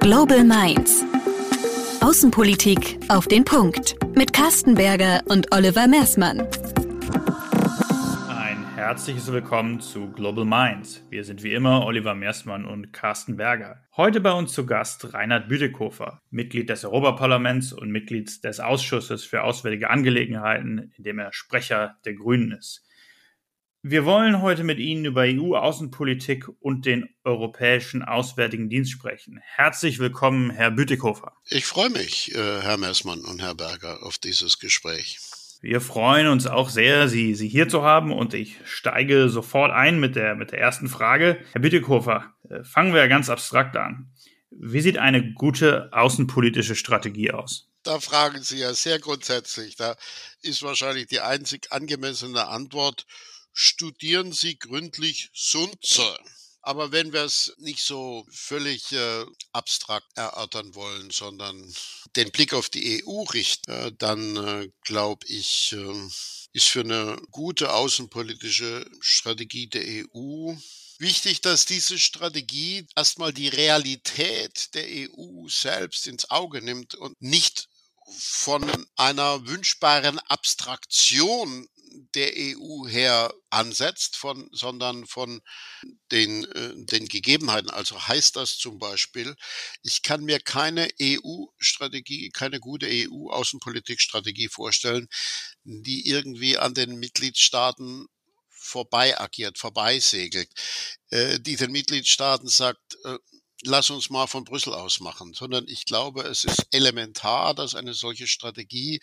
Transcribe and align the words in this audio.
Global 0.00 0.44
Minds. 0.44 1.04
Außenpolitik 2.00 2.98
auf 3.08 3.28
den 3.28 3.44
Punkt. 3.44 3.96
Mit 4.16 4.32
Carsten 4.32 4.74
Berger 4.74 5.20
und 5.26 5.54
Oliver 5.54 5.86
Mersmann. 5.86 6.40
Ein 8.30 8.64
herzliches 8.76 9.30
Willkommen 9.30 9.80
zu 9.80 10.10
Global 10.10 10.46
Minds. 10.46 11.06
Wir 11.10 11.22
sind 11.22 11.42
wie 11.42 11.52
immer 11.52 11.84
Oliver 11.84 12.14
Mersmann 12.14 12.64
und 12.64 12.94
Carsten 12.94 13.36
Berger. 13.36 13.84
Heute 13.94 14.22
bei 14.22 14.32
uns 14.32 14.54
zu 14.54 14.64
Gast 14.64 15.12
Reinhard 15.12 15.50
Bütikofer, 15.50 16.22
Mitglied 16.30 16.70
des 16.70 16.86
Europaparlaments 16.86 17.74
und 17.74 17.90
Mitglied 17.90 18.42
des 18.42 18.58
Ausschusses 18.58 19.24
für 19.24 19.42
Auswärtige 19.42 19.90
Angelegenheiten, 19.90 20.92
in 20.96 21.04
dem 21.04 21.18
er 21.18 21.34
Sprecher 21.34 21.98
der 22.06 22.14
Grünen 22.14 22.52
ist. 22.52 22.86
Wir 23.82 24.04
wollen 24.04 24.42
heute 24.42 24.62
mit 24.62 24.78
Ihnen 24.78 25.06
über 25.06 25.22
EU-Außenpolitik 25.22 26.46
und 26.60 26.84
den 26.84 27.08
Europäischen 27.24 28.02
Auswärtigen 28.02 28.68
Dienst 28.68 28.92
sprechen. 28.92 29.40
Herzlich 29.42 29.98
willkommen, 29.98 30.50
Herr 30.50 30.70
Bütikofer. 30.70 31.32
Ich 31.48 31.64
freue 31.64 31.88
mich, 31.88 32.34
äh, 32.34 32.60
Herr 32.60 32.76
Messmann 32.76 33.20
und 33.20 33.40
Herr 33.40 33.54
Berger, 33.54 34.02
auf 34.02 34.18
dieses 34.18 34.58
Gespräch. 34.58 35.18
Wir 35.62 35.80
freuen 35.80 36.26
uns 36.26 36.46
auch 36.46 36.68
sehr, 36.68 37.08
Sie, 37.08 37.34
Sie 37.34 37.48
hier 37.48 37.70
zu 37.70 37.82
haben 37.82 38.12
und 38.12 38.34
ich 38.34 38.56
steige 38.66 39.30
sofort 39.30 39.72
ein 39.72 39.98
mit 39.98 40.14
der, 40.14 40.34
mit 40.34 40.52
der 40.52 40.60
ersten 40.60 40.90
Frage. 40.90 41.38
Herr 41.52 41.62
Bütikofer, 41.62 42.34
äh, 42.50 42.62
fangen 42.64 42.92
wir 42.92 43.08
ganz 43.08 43.30
abstrakt 43.30 43.78
an. 43.78 44.12
Wie 44.50 44.82
sieht 44.82 44.98
eine 44.98 45.32
gute 45.32 45.88
außenpolitische 45.94 46.76
Strategie 46.76 47.30
aus? 47.30 47.70
Da 47.82 47.98
fragen 47.98 48.42
Sie 48.42 48.58
ja 48.58 48.74
sehr 48.74 48.98
grundsätzlich. 48.98 49.76
Da 49.76 49.96
ist 50.42 50.62
wahrscheinlich 50.62 51.06
die 51.06 51.20
einzig 51.20 51.72
angemessene 51.72 52.46
Antwort, 52.46 53.06
studieren 53.52 54.32
Sie 54.32 54.58
gründlich 54.58 55.30
Sunze. 55.32 56.18
Aber 56.62 56.92
wenn 56.92 57.12
wir 57.12 57.22
es 57.22 57.54
nicht 57.58 57.82
so 57.82 58.26
völlig 58.30 58.92
äh, 58.92 59.24
abstrakt 59.52 60.06
erörtern 60.14 60.74
wollen, 60.74 61.10
sondern 61.10 61.74
den 62.16 62.30
Blick 62.30 62.52
auf 62.52 62.68
die 62.68 63.02
EU 63.02 63.22
richten, 63.22 63.70
äh, 63.70 63.92
dann 63.96 64.36
äh, 64.36 64.70
glaube 64.82 65.26
ich, 65.26 65.72
äh, 65.72 66.08
ist 66.52 66.68
für 66.68 66.80
eine 66.80 67.20
gute 67.30 67.72
außenpolitische 67.72 68.84
Strategie 69.00 69.68
der 69.68 70.04
EU 70.14 70.54
wichtig, 70.98 71.40
dass 71.40 71.64
diese 71.64 71.98
Strategie 71.98 72.86
erstmal 72.94 73.32
die 73.32 73.48
Realität 73.48 74.74
der 74.74 74.84
EU 74.86 75.48
selbst 75.48 76.06
ins 76.06 76.30
Auge 76.30 76.60
nimmt 76.60 76.94
und 76.94 77.20
nicht 77.22 77.68
von 78.18 78.86
einer 78.96 79.46
wünschbaren 79.46 80.18
Abstraktion 80.20 81.68
der 82.14 82.32
EU 82.36 82.86
her 82.86 83.32
ansetzt, 83.50 84.16
von, 84.16 84.48
sondern 84.52 85.06
von 85.06 85.40
den, 86.10 86.44
äh, 86.44 86.72
den 86.76 87.06
Gegebenheiten. 87.06 87.70
Also 87.70 88.06
heißt 88.06 88.36
das 88.36 88.56
zum 88.56 88.78
Beispiel, 88.78 89.34
ich 89.82 90.02
kann 90.02 90.24
mir 90.24 90.40
keine 90.40 90.88
EU-Strategie, 91.00 92.30
keine 92.30 92.60
gute 92.60 92.86
EU-Außenpolitikstrategie 92.88 94.48
vorstellen, 94.48 95.08
die 95.64 96.08
irgendwie 96.08 96.58
an 96.58 96.74
den 96.74 96.98
Mitgliedstaaten 96.98 98.06
vorbei 98.50 99.18
agiert, 99.18 99.58
vorbeisegelt, 99.58 100.48
äh, 101.10 101.40
die 101.40 101.56
den 101.56 101.72
Mitgliedstaaten 101.72 102.48
sagt, 102.48 102.96
äh, 103.04 103.18
lass 103.62 103.90
uns 103.90 104.10
mal 104.10 104.26
von 104.26 104.44
Brüssel 104.44 104.74
aus 104.74 105.00
machen, 105.00 105.34
sondern 105.34 105.66
ich 105.68 105.84
glaube, 105.84 106.22
es 106.22 106.44
ist 106.44 106.66
elementar, 106.72 107.54
dass 107.54 107.74
eine 107.74 107.94
solche 107.94 108.26
Strategie 108.26 109.00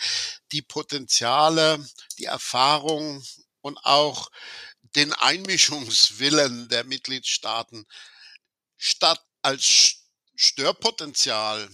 die 0.52 0.62
Potenziale, 0.62 1.86
die 2.18 2.26
Erfahrung 2.26 3.24
und 3.62 3.78
auch 3.84 4.30
den 4.96 5.14
Einmischungswillen 5.14 6.70
der 6.70 6.84
Mitgliedstaaten 6.84 7.86
statt 8.78 9.22
als 9.42 9.96
Störpotenzial 10.36 11.70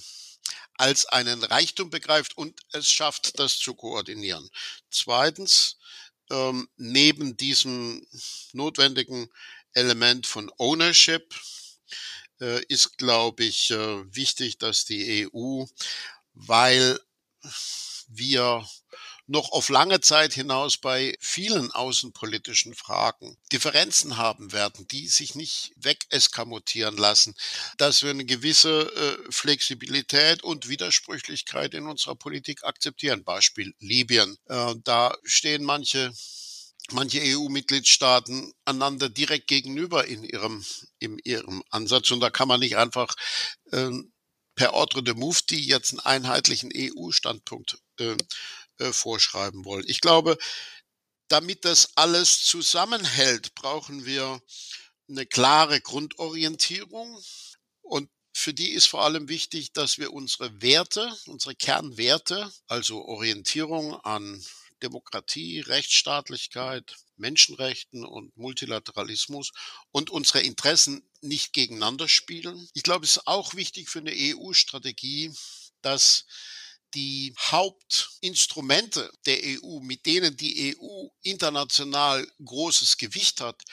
als 0.77 1.05
einen 1.05 1.43
Reichtum 1.43 1.89
begreift 1.89 2.35
und 2.37 2.59
es 2.71 2.91
schafft, 2.91 3.39
das 3.39 3.57
zu 3.57 3.75
koordinieren. 3.75 4.49
Zweitens, 4.89 5.77
ähm, 6.31 6.67
neben 6.77 7.37
diesem 7.37 8.05
notwendigen 8.53 9.29
Element 9.73 10.25
von 10.25 10.51
Ownership, 10.57 11.35
ist, 12.67 12.97
glaube 12.97 13.43
ich, 13.43 13.71
äh, 13.71 14.15
wichtig, 14.15 14.57
dass 14.57 14.85
die 14.85 15.27
EU, 15.27 15.65
weil 16.33 16.99
wir 18.07 18.65
noch 19.27 19.51
auf 19.51 19.69
lange 19.69 20.01
Zeit 20.01 20.33
hinaus 20.33 20.77
bei 20.77 21.15
vielen 21.19 21.71
außenpolitischen 21.71 22.75
Fragen 22.75 23.37
Differenzen 23.51 24.17
haben 24.17 24.51
werden, 24.51 24.87
die 24.89 25.07
sich 25.07 25.35
nicht 25.35 25.71
wegeskamotieren 25.77 26.97
lassen, 26.97 27.33
dass 27.77 28.03
wir 28.03 28.09
eine 28.09 28.25
gewisse 28.25 28.81
äh, 28.81 29.31
Flexibilität 29.31 30.43
und 30.43 30.67
Widersprüchlichkeit 30.67 31.73
in 31.73 31.87
unserer 31.87 32.15
Politik 32.15 32.63
akzeptieren. 32.63 33.23
Beispiel 33.23 33.73
Libyen. 33.79 34.37
Äh, 34.47 34.75
da 34.83 35.15
stehen 35.23 35.63
manche 35.63 36.11
manche 36.91 37.21
EU-Mitgliedstaaten 37.21 38.53
einander 38.65 39.09
direkt 39.09 39.47
gegenüber 39.47 40.05
in 40.05 40.23
ihrem, 40.23 40.65
in 40.99 41.17
ihrem 41.19 41.63
Ansatz. 41.69 42.11
Und 42.11 42.19
da 42.19 42.29
kann 42.29 42.47
man 42.47 42.59
nicht 42.59 42.77
einfach 42.77 43.15
äh, 43.71 43.89
per 44.55 44.73
Ordre 44.73 45.03
de 45.03 45.13
Mufti 45.13 45.59
jetzt 45.59 45.91
einen 45.91 45.99
einheitlichen 46.01 46.71
EU-Standpunkt 46.75 47.77
äh, 47.99 48.15
äh, 48.79 48.91
vorschreiben 48.91 49.65
wollen. 49.65 49.85
Ich 49.87 50.01
glaube, 50.01 50.37
damit 51.27 51.65
das 51.65 51.91
alles 51.95 52.43
zusammenhält, 52.43 53.55
brauchen 53.55 54.05
wir 54.05 54.41
eine 55.09 55.25
klare 55.25 55.81
Grundorientierung. 55.81 57.19
Und 57.81 58.09
für 58.35 58.53
die 58.53 58.71
ist 58.71 58.87
vor 58.87 59.03
allem 59.03 59.29
wichtig, 59.29 59.73
dass 59.73 59.97
wir 59.97 60.11
unsere 60.11 60.61
Werte, 60.61 61.11
unsere 61.27 61.55
Kernwerte, 61.55 62.51
also 62.67 63.05
Orientierung 63.05 63.95
an 64.01 64.43
Demokratie, 64.83 65.61
Rechtsstaatlichkeit, 65.61 66.95
Menschenrechten 67.17 68.05
und 68.05 68.35
Multilateralismus 68.37 69.51
und 69.91 70.09
unsere 70.09 70.41
Interessen 70.41 71.09
nicht 71.21 71.53
gegeneinander 71.53 72.07
spielen. 72.07 72.69
Ich 72.73 72.83
glaube, 72.83 73.05
es 73.05 73.17
ist 73.17 73.27
auch 73.27 73.55
wichtig 73.55 73.89
für 73.89 73.99
eine 73.99 74.13
EU-Strategie, 74.13 75.33
dass 75.81 76.25
die 76.93 77.33
Hauptinstrumente 77.39 79.11
der 79.25 79.39
EU, 79.43 79.79
mit 79.79 80.05
denen 80.05 80.37
die 80.37 80.77
EU 80.77 81.07
international 81.23 82.27
großes 82.43 82.97
Gewicht 82.97 83.41
hat, 83.41 83.63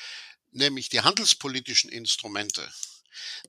nämlich 0.53 0.88
die 0.88 1.00
handelspolitischen 1.00 1.91
Instrumente, 1.91 2.72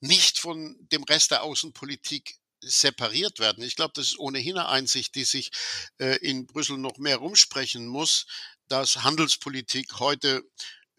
nicht 0.02 0.40
von 0.40 0.76
dem 0.92 1.04
Rest 1.04 1.32
der 1.32 1.44
Außenpolitik 1.44 2.41
separiert 2.62 3.40
werden. 3.40 3.64
Ich 3.64 3.76
glaube, 3.76 3.94
das 3.96 4.08
ist 4.08 4.20
ohnehin 4.20 4.58
eine 4.58 4.70
Einsicht, 4.70 5.16
die 5.16 5.24
sich 5.24 5.52
äh, 6.00 6.18
in 6.18 6.46
Brüssel 6.46 6.78
noch 6.78 6.98
mehr 6.98 7.18
rumsprechen 7.18 7.88
muss, 7.88 8.26
dass 8.68 9.04
Handelspolitik 9.04 10.00
heute 10.00 10.44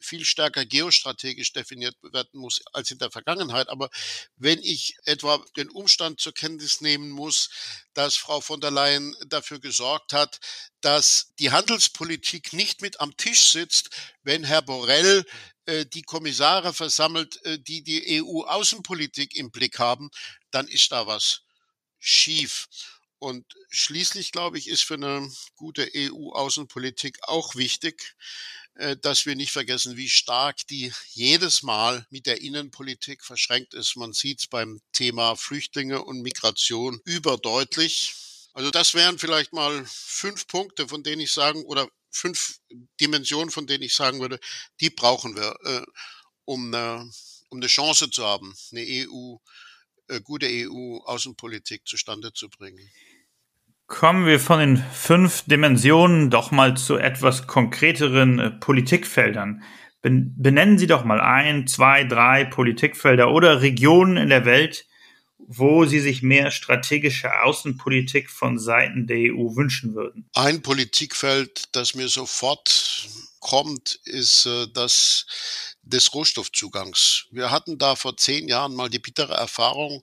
viel 0.02 0.24
stärker 0.24 0.64
geostrategisch 0.66 1.52
definiert 1.52 1.96
werden 2.02 2.40
muss 2.40 2.60
als 2.72 2.90
in 2.90 2.98
der 2.98 3.10
Vergangenheit. 3.10 3.68
Aber 3.68 3.88
wenn 4.36 4.58
ich 4.62 4.96
etwa 5.04 5.42
den 5.56 5.70
Umstand 5.70 6.20
zur 6.20 6.34
Kenntnis 6.34 6.80
nehmen 6.80 7.10
muss, 7.10 7.50
dass 7.94 8.16
Frau 8.16 8.40
von 8.40 8.60
der 8.60 8.70
Leyen 8.70 9.14
dafür 9.26 9.60
gesorgt 9.60 10.12
hat, 10.12 10.38
dass 10.80 11.32
die 11.38 11.50
Handelspolitik 11.50 12.52
nicht 12.52 12.82
mit 12.82 13.00
am 13.00 13.16
Tisch 13.16 13.52
sitzt, 13.52 13.90
wenn 14.22 14.44
Herr 14.44 14.62
Borrell 14.62 15.24
äh, 15.66 15.86
die 15.86 16.02
Kommissare 16.02 16.74
versammelt, 16.74 17.42
äh, 17.44 17.58
die 17.58 17.82
die 17.82 18.22
EU-Außenpolitik 18.22 19.36
im 19.36 19.50
Blick 19.50 19.78
haben, 19.78 20.10
dann 20.50 20.68
ist 20.68 20.92
da 20.92 21.06
was 21.06 21.42
schief. 22.02 22.68
Und 23.18 23.46
schließlich, 23.70 24.32
glaube 24.32 24.58
ich, 24.58 24.68
ist 24.68 24.82
für 24.82 24.94
eine 24.94 25.30
gute 25.54 25.88
EU-Außenpolitik 25.94 27.18
auch 27.22 27.54
wichtig, 27.54 28.16
äh, 28.74 28.96
dass 28.96 29.26
wir 29.26 29.36
nicht 29.36 29.52
vergessen, 29.52 29.96
wie 29.96 30.10
stark 30.10 30.66
die 30.66 30.92
jedes 31.12 31.62
Mal 31.62 32.04
mit 32.10 32.26
der 32.26 32.40
Innenpolitik 32.40 33.24
verschränkt 33.24 33.74
ist. 33.74 33.96
Man 33.96 34.12
sieht 34.12 34.40
es 34.40 34.46
beim 34.48 34.80
Thema 34.92 35.36
Flüchtlinge 35.36 36.02
und 36.02 36.22
Migration 36.22 37.00
überdeutlich. 37.04 38.12
Also 38.54 38.72
das 38.72 38.94
wären 38.94 39.20
vielleicht 39.20 39.52
mal 39.52 39.84
fünf 39.86 40.48
Punkte, 40.48 40.88
von 40.88 41.04
denen 41.04 41.22
ich 41.22 41.30
sagen, 41.30 41.64
oder 41.64 41.88
fünf 42.10 42.58
Dimensionen, 43.00 43.52
von 43.52 43.68
denen 43.68 43.84
ich 43.84 43.94
sagen 43.94 44.20
würde, 44.20 44.40
die 44.80 44.90
brauchen 44.90 45.36
wir, 45.36 45.56
äh, 45.64 45.86
um, 46.44 46.74
eine, 46.74 47.08
um 47.50 47.58
eine 47.58 47.68
Chance 47.68 48.10
zu 48.10 48.24
haben, 48.24 48.52
eine 48.72 48.82
EU 48.82 49.36
äh, 49.36 49.38
gute 50.20 50.46
EU-Außenpolitik 50.46 51.86
zustande 51.86 52.32
zu 52.32 52.48
bringen. 52.48 52.88
Kommen 53.86 54.26
wir 54.26 54.40
von 54.40 54.58
den 54.58 54.76
fünf 54.78 55.42
Dimensionen 55.46 56.30
doch 56.30 56.50
mal 56.50 56.76
zu 56.76 56.96
etwas 56.96 57.46
konkreteren 57.46 58.38
äh, 58.38 58.50
Politikfeldern. 58.50 59.62
Benennen 60.00 60.78
Sie 60.78 60.88
doch 60.88 61.04
mal 61.04 61.20
ein, 61.20 61.68
zwei, 61.68 62.02
drei 62.02 62.44
Politikfelder 62.44 63.30
oder 63.30 63.62
Regionen 63.62 64.16
in 64.16 64.30
der 64.30 64.44
Welt, 64.44 64.86
wo 65.38 65.84
Sie 65.84 66.00
sich 66.00 66.22
mehr 66.22 66.50
strategische 66.50 67.42
Außenpolitik 67.42 68.28
von 68.30 68.58
Seiten 68.58 69.06
der 69.06 69.18
EU 69.18 69.54
wünschen 69.54 69.94
würden. 69.94 70.28
Ein 70.34 70.62
Politikfeld, 70.62 71.64
das 71.72 71.94
mir 71.94 72.08
sofort 72.08 73.08
kommt, 73.42 74.00
ist 74.04 74.46
äh, 74.46 74.68
das 74.72 75.26
des 75.82 76.14
Rohstoffzugangs. 76.14 77.26
Wir 77.30 77.50
hatten 77.50 77.76
da 77.76 77.96
vor 77.96 78.16
zehn 78.16 78.48
Jahren 78.48 78.74
mal 78.74 78.88
die 78.88 79.00
bittere 79.00 79.34
Erfahrung, 79.34 80.02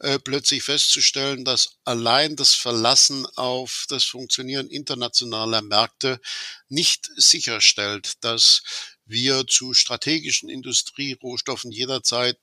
äh, 0.00 0.18
plötzlich 0.18 0.62
festzustellen, 0.62 1.44
dass 1.44 1.76
allein 1.84 2.34
das 2.34 2.54
Verlassen 2.54 3.26
auf 3.36 3.84
das 3.88 4.04
Funktionieren 4.04 4.68
internationaler 4.68 5.60
Märkte 5.60 6.20
nicht 6.68 7.10
sicherstellt, 7.16 8.24
dass 8.24 8.62
wir 9.06 9.46
zu 9.46 9.74
strategischen 9.74 10.48
Industrierohstoffen 10.48 11.72
jederzeit 11.72 12.38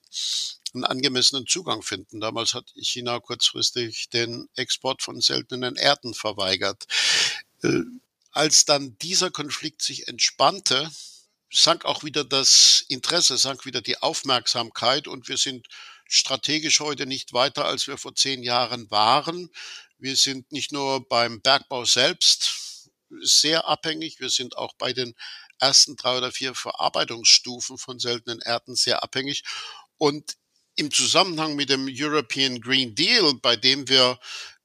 einen 0.74 0.84
angemessenen 0.84 1.46
Zugang 1.46 1.82
finden. 1.82 2.20
Damals 2.20 2.54
hat 2.54 2.72
China 2.76 3.18
kurzfristig 3.18 4.10
den 4.10 4.48
Export 4.56 5.02
von 5.02 5.20
seltenen 5.20 5.76
Erden 5.76 6.14
verweigert. 6.14 6.86
Äh, 7.62 7.80
als 8.36 8.66
dann 8.66 8.98
dieser 8.98 9.30
Konflikt 9.30 9.80
sich 9.80 10.08
entspannte, 10.08 10.90
sank 11.50 11.86
auch 11.86 12.04
wieder 12.04 12.22
das 12.22 12.84
Interesse, 12.88 13.38
sank 13.38 13.64
wieder 13.64 13.80
die 13.80 14.02
Aufmerksamkeit 14.02 15.08
und 15.08 15.28
wir 15.28 15.38
sind 15.38 15.66
strategisch 16.06 16.80
heute 16.80 17.06
nicht 17.06 17.32
weiter, 17.32 17.64
als 17.64 17.86
wir 17.86 17.96
vor 17.96 18.14
zehn 18.14 18.42
Jahren 18.42 18.90
waren. 18.90 19.50
Wir 19.96 20.16
sind 20.16 20.52
nicht 20.52 20.70
nur 20.70 21.08
beim 21.08 21.40
Bergbau 21.40 21.86
selbst 21.86 22.90
sehr 23.22 23.66
abhängig, 23.66 24.20
wir 24.20 24.28
sind 24.28 24.58
auch 24.58 24.74
bei 24.74 24.92
den 24.92 25.14
ersten 25.58 25.96
drei 25.96 26.18
oder 26.18 26.30
vier 26.30 26.54
Verarbeitungsstufen 26.54 27.78
von 27.78 27.98
seltenen 27.98 28.40
Erden 28.40 28.76
sehr 28.76 29.02
abhängig. 29.02 29.44
Und 29.96 30.36
im 30.74 30.90
Zusammenhang 30.90 31.56
mit 31.56 31.70
dem 31.70 31.88
European 31.90 32.60
Green 32.60 32.94
Deal, 32.94 33.32
bei 33.40 33.56
dem 33.56 33.88
wir 33.88 34.18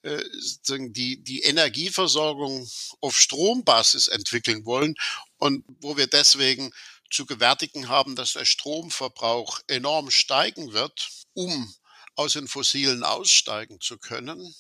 die, 0.03 1.24
die 1.24 1.42
Energieversorgung 1.42 2.69
auf 3.01 3.18
Strombasis 3.18 4.07
entwickeln 4.07 4.65
wollen 4.65 4.95
und 5.38 5.63
wo 5.80 5.98
wir 5.98 6.07
deswegen 6.07 6.71
zu 7.12 7.25
gewärtigen 7.25 7.89
haben, 7.89 8.15
dass 8.15 8.33
der 8.33 8.45
Stromverbrauch 8.45 9.59
enorm 9.68 10.09
steigen 10.09 10.74
wird, 10.74 11.09
um 11.33 11.74
aus 12.15 12.33
den 12.33 12.48
Fossilen 12.48 13.03
aussteigen 13.03 13.80
zu 13.80 13.98
können, 13.98 14.56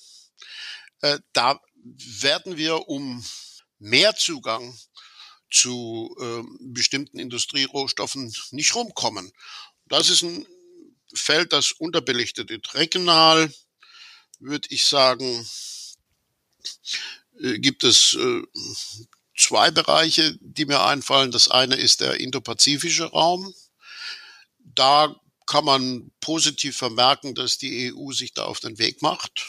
äh, 1.01 1.19
da 1.33 1.59
werden 1.83 2.57
wir 2.57 2.87
um 2.87 3.25
mehr 3.79 4.15
Zugang 4.15 4.77
zu 5.49 6.15
äh, 6.19 6.43
bestimmten 6.59 7.19
Industrierohstoffen 7.19 8.33
nicht 8.51 8.75
rumkommen. 8.75 9.31
Das 9.85 10.09
ist 10.09 10.21
ein 10.21 10.45
Feld, 11.13 11.51
das 11.51 11.71
unterbelichtet 11.71 12.51
ist. 12.51 12.73
Regional 12.73 13.51
würde 14.41 14.67
ich 14.71 14.85
sagen, 14.85 15.45
äh, 17.39 17.59
gibt 17.59 17.83
es 17.83 18.13
äh, 18.13 18.41
zwei 19.37 19.71
Bereiche, 19.71 20.37
die 20.41 20.65
mir 20.65 20.81
einfallen. 20.83 21.31
Das 21.31 21.49
eine 21.49 21.75
ist 21.75 22.01
der 22.01 22.19
indopazifische 22.19 23.05
Raum. 23.05 23.53
Da 24.59 25.15
kann 25.47 25.65
man 25.65 26.11
positiv 26.21 26.77
vermerken, 26.77 27.35
dass 27.35 27.57
die 27.57 27.93
EU 27.93 28.11
sich 28.11 28.33
da 28.33 28.45
auf 28.45 28.59
den 28.59 28.77
Weg 28.77 29.01
macht. 29.01 29.47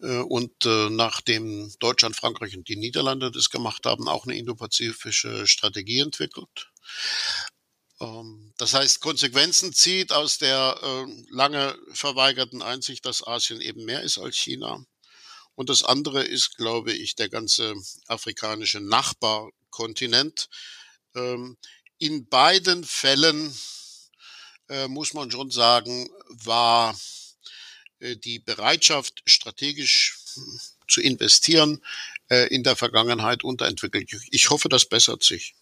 Äh, 0.00 0.18
und 0.18 0.52
nachdem 0.64 1.72
Deutschland, 1.80 2.16
Frankreich 2.16 2.56
und 2.56 2.68
die 2.68 2.76
Niederlande 2.76 3.30
das 3.30 3.50
gemacht 3.50 3.86
haben, 3.86 4.08
auch 4.08 4.26
eine 4.26 4.36
indopazifische 4.36 5.46
Strategie 5.46 6.00
entwickelt. 6.00 6.70
Ähm, 8.00 8.52
das 8.58 8.74
heißt, 8.74 9.00
Konsequenzen 9.00 9.72
zieht 9.72 10.12
aus 10.12 10.38
der 10.38 10.78
äh, 10.82 11.24
lange 11.30 11.78
verweigerten 11.92 12.62
Einsicht, 12.62 13.04
dass 13.04 13.26
Asien 13.26 13.60
eben 13.60 13.84
mehr 13.84 14.02
ist 14.02 14.18
als 14.18 14.36
China. 14.36 14.84
Und 15.54 15.70
das 15.70 15.82
andere 15.84 16.22
ist, 16.22 16.56
glaube 16.56 16.92
ich, 16.92 17.14
der 17.14 17.28
ganze 17.28 17.74
afrikanische 18.06 18.80
Nachbarkontinent. 18.80 20.48
Ähm, 21.14 21.56
in 21.98 22.28
beiden 22.28 22.84
Fällen 22.84 23.54
muss 24.88 25.14
man 25.14 25.30
schon 25.30 25.52
sagen, 25.52 26.10
war 26.28 26.92
äh, 28.00 28.16
die 28.16 28.38
Bereitschaft, 28.38 29.22
strategisch 29.26 30.18
zu 30.88 31.00
investieren, 31.00 31.82
äh, 32.28 32.46
in 32.54 32.62
der 32.62 32.76
Vergangenheit 32.76 33.44
unterentwickelt. 33.44 34.10
Ich 34.30 34.50
hoffe, 34.50 34.68
das 34.68 34.86
bessert 34.86 35.22
sich. 35.22 35.54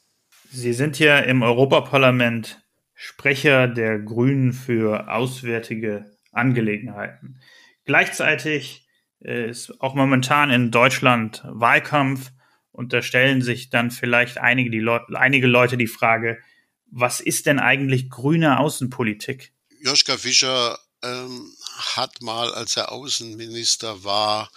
Sie 0.55 0.73
sind 0.73 1.01
ja 1.01 1.19
im 1.19 1.43
Europaparlament 1.43 2.63
Sprecher 2.95 3.67
der 3.67 3.99
Grünen 3.99 4.53
für 4.53 5.13
auswärtige 5.13 6.17
Angelegenheiten. 6.31 7.41
Gleichzeitig 7.85 8.87
äh, 9.21 9.51
ist 9.51 9.81
auch 9.81 9.97
momentan 9.97 10.51
in 10.51 10.71
Deutschland 10.71 11.43
Wahlkampf 11.45 12.31
und 12.71 12.93
da 12.93 13.03
stellen 13.03 13.43
sich 13.43 13.71
dann 13.71 13.91
vielleicht 13.91 14.39
einige, 14.39 14.71
die 14.71 14.79
Le 14.79 15.05
einige 15.15 15.49
Leute 15.49 15.77
die 15.77 15.89
Frage, 15.89 16.39
was 16.87 17.19
ist 17.19 17.47
denn 17.47 17.59
eigentlich 17.59 18.09
grüne 18.09 18.61
Außenpolitik? 18.61 19.53
Joschka 19.81 20.17
Fischer 20.17 20.79
ähm, 21.03 21.53
hat 21.97 22.23
mal, 22.23 22.55
als 22.55 22.77
er 22.77 22.93
Außenminister 22.93 24.05
war, 24.05 24.53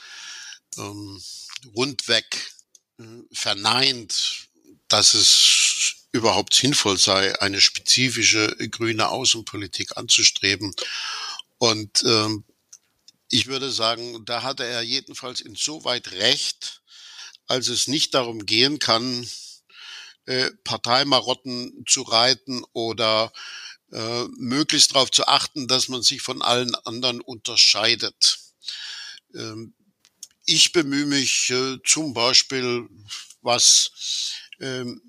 ähm, 0.78 1.20
rundweg 1.76 2.52
äh, 3.00 3.04
verneint, 3.32 4.48
dass 4.88 5.14
es 5.16 5.57
überhaupt 6.12 6.54
sinnvoll 6.54 6.98
sei, 6.98 7.40
eine 7.42 7.62
spezifische 7.62 8.56
grüne 8.70 9.10
Außenpolitik 9.10 9.98
anzustreben. 9.98 10.74
Und 11.58 12.04
ähm, 12.06 12.44
ich 13.30 13.48
würde 13.48 13.72
sagen, 13.72 14.26
da 14.26 14.44
hatte 14.44 14.66
er 14.66 14.82
jedenfalls 14.82 15.42
insoweit 15.42 16.12
recht, 16.14 16.82
als 17.48 17.68
es 17.68 17.88
nicht 17.88 18.14
darum 18.14 18.46
gehen 18.46 18.80
kann, 18.80 19.28
äh, 20.26 20.52
Parteimarotten 20.64 21.84
zu 21.88 22.04
reiten 22.04 22.64
oder 22.74 23.32
äh, 23.92 24.26
möglichst 24.38 24.94
darauf 24.94 25.12
zu 25.12 25.28
achten, 25.28 25.68
dass 25.68 25.88
man 25.88 26.04
sich 26.04 26.22
von 26.22 26.42
allen 26.42 26.76
anderen 26.76 27.22
unterscheidet. 27.22 28.40
Ähm, 29.34 29.74
ich 30.46 30.72
bemühe 30.72 31.06
mich 31.06 31.50
äh, 31.50 31.78
zum 31.86 32.14
Beispiel, 32.14 32.88
was 33.42 33.92
ähm, 34.60 35.02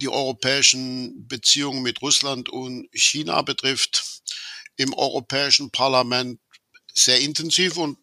die 0.00 0.08
europäischen 0.08 1.28
Beziehungen 1.28 1.82
mit 1.82 2.02
Russland 2.02 2.48
und 2.48 2.88
China 2.92 3.42
betrifft, 3.42 4.22
im 4.76 4.94
Europäischen 4.94 5.70
Parlament 5.70 6.40
sehr 6.94 7.20
intensiv 7.20 7.76
und 7.76 7.98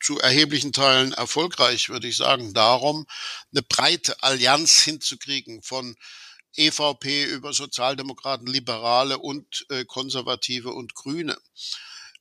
zu 0.00 0.18
erheblichen 0.18 0.72
Teilen 0.72 1.12
erfolgreich, 1.12 1.88
würde 1.88 2.08
ich 2.08 2.16
sagen, 2.16 2.52
darum, 2.52 3.06
eine 3.52 3.62
breite 3.62 4.22
Allianz 4.22 4.82
hinzukriegen 4.82 5.62
von 5.62 5.96
EVP 6.56 7.24
über 7.24 7.52
Sozialdemokraten, 7.52 8.46
Liberale 8.46 9.18
und 9.18 9.66
äh, 9.68 9.84
Konservative 9.84 10.70
und 10.72 10.94
Grüne. 10.94 11.38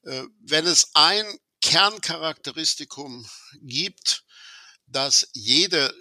Äh, 0.03 0.23
wenn 0.41 0.65
es 0.67 0.91
ein 0.93 1.25
Kerncharakteristikum 1.61 3.27
gibt, 3.61 4.23
das 4.87 5.29
jede 5.33 5.93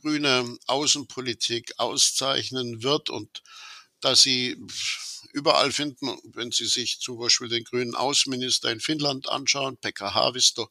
grüne 0.00 0.56
Außenpolitik 0.66 1.74
auszeichnen 1.78 2.82
wird 2.82 3.10
und 3.10 3.42
dass 4.00 4.22
sie 4.22 4.56
überall 5.32 5.72
finden, 5.72 6.18
wenn 6.24 6.50
Sie 6.50 6.66
sich 6.66 7.00
zum 7.00 7.18
Beispiel 7.18 7.48
den 7.48 7.64
grünen 7.64 7.94
Außenminister 7.94 8.70
in 8.70 8.80
Finnland 8.80 9.28
anschauen, 9.28 9.76
Pekka 9.76 10.14
Haavisto, 10.14 10.70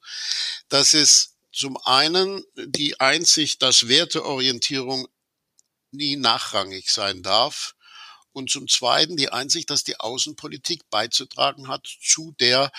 das 0.69 0.93
ist 0.93 1.35
zum 1.51 1.77
einen 1.85 2.43
die 2.55 2.99
Einsicht, 2.99 3.61
dass 3.61 3.87
Werteorientierung 3.87 5.07
nie 5.91 6.15
nachrangig 6.15 6.89
sein 6.89 7.23
darf. 7.23 7.75
Und 8.33 8.49
zum 8.49 8.67
Zweiten 8.67 9.15
die 9.15 9.29
Einsicht, 9.29 9.69
dass 9.69 9.85
die 9.85 9.99
Außenpolitik 9.99 10.89
beizutragen 10.89 11.69
hat 11.69 11.87
zu 12.01 12.33
der 12.39 12.71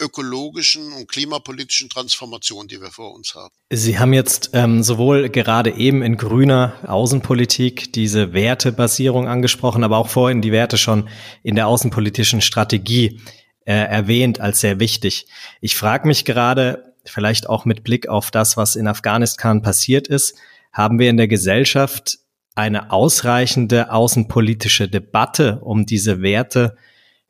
ökologischen 0.00 0.92
und 0.92 1.08
klimapolitischen 1.08 1.88
Transformation, 1.88 2.68
die 2.68 2.80
wir 2.80 2.90
vor 2.90 3.14
uns 3.14 3.34
haben. 3.34 3.54
Sie 3.70 3.98
haben 3.98 4.12
jetzt 4.12 4.50
ähm, 4.52 4.82
sowohl 4.82 5.28
gerade 5.28 5.72
eben 5.72 6.02
in 6.02 6.16
grüner 6.16 6.74
Außenpolitik 6.86 7.92
diese 7.92 8.32
Wertebasierung 8.32 9.28
angesprochen, 9.28 9.84
aber 9.84 9.98
auch 9.98 10.08
vorhin 10.08 10.42
die 10.42 10.52
Werte 10.52 10.78
schon 10.78 11.08
in 11.42 11.56
der 11.56 11.66
außenpolitischen 11.66 12.40
Strategie 12.40 13.20
äh, 13.64 13.74
erwähnt 13.74 14.40
als 14.40 14.60
sehr 14.60 14.80
wichtig. 14.80 15.26
Ich 15.60 15.76
frage 15.76 16.06
mich 16.06 16.24
gerade, 16.24 16.94
vielleicht 17.04 17.48
auch 17.48 17.64
mit 17.64 17.84
Blick 17.84 18.08
auf 18.08 18.30
das, 18.30 18.56
was 18.56 18.76
in 18.76 18.86
Afghanistan 18.86 19.62
passiert 19.62 20.08
ist, 20.08 20.36
haben 20.72 20.98
wir 20.98 21.10
in 21.10 21.16
der 21.16 21.28
Gesellschaft 21.28 22.18
eine 22.54 22.90
ausreichende 22.90 23.92
außenpolitische 23.92 24.88
Debatte, 24.88 25.60
um 25.62 25.86
diese 25.86 26.22
Werte 26.22 26.76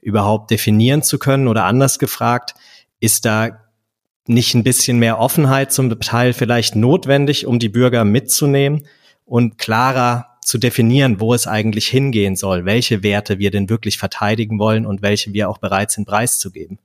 überhaupt 0.00 0.50
definieren 0.50 1.02
zu 1.02 1.18
können? 1.18 1.48
Oder 1.48 1.64
anders 1.64 1.98
gefragt, 1.98 2.54
ist 3.00 3.24
da 3.24 3.64
nicht 4.26 4.54
ein 4.54 4.62
bisschen 4.62 4.98
mehr 4.98 5.18
Offenheit 5.18 5.72
zum 5.72 5.98
Teil 6.00 6.32
vielleicht 6.32 6.76
notwendig, 6.76 7.46
um 7.46 7.58
die 7.58 7.70
Bürger 7.70 8.04
mitzunehmen 8.04 8.86
und 9.24 9.58
klarer 9.58 10.38
zu 10.44 10.58
definieren, 10.58 11.20
wo 11.20 11.34
es 11.34 11.46
eigentlich 11.46 11.88
hingehen 11.88 12.36
soll, 12.36 12.64
welche 12.64 13.02
Werte 13.02 13.38
wir 13.38 13.50
denn 13.50 13.68
wirklich 13.68 13.98
verteidigen 13.98 14.58
wollen 14.58 14.86
und 14.86 15.02
welche 15.02 15.32
wir 15.32 15.48
auch 15.48 15.58
bereit 15.58 15.90
sind 15.90 16.06
preiszugeben? 16.06 16.78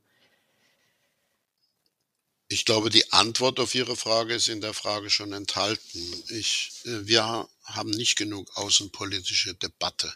Ich 2.49 2.65
glaube, 2.65 2.89
die 2.89 3.11
Antwort 3.11 3.59
auf 3.59 3.73
Ihre 3.73 3.95
Frage 3.95 4.35
ist 4.35 4.47
in 4.47 4.61
der 4.61 4.73
Frage 4.73 5.09
schon 5.09 5.31
enthalten. 5.33 5.99
Ich, 6.29 6.81
äh, 6.85 7.07
wir 7.07 7.47
haben 7.63 7.89
nicht 7.89 8.17
genug 8.17 8.51
außenpolitische 8.55 9.55
Debatte. 9.55 10.13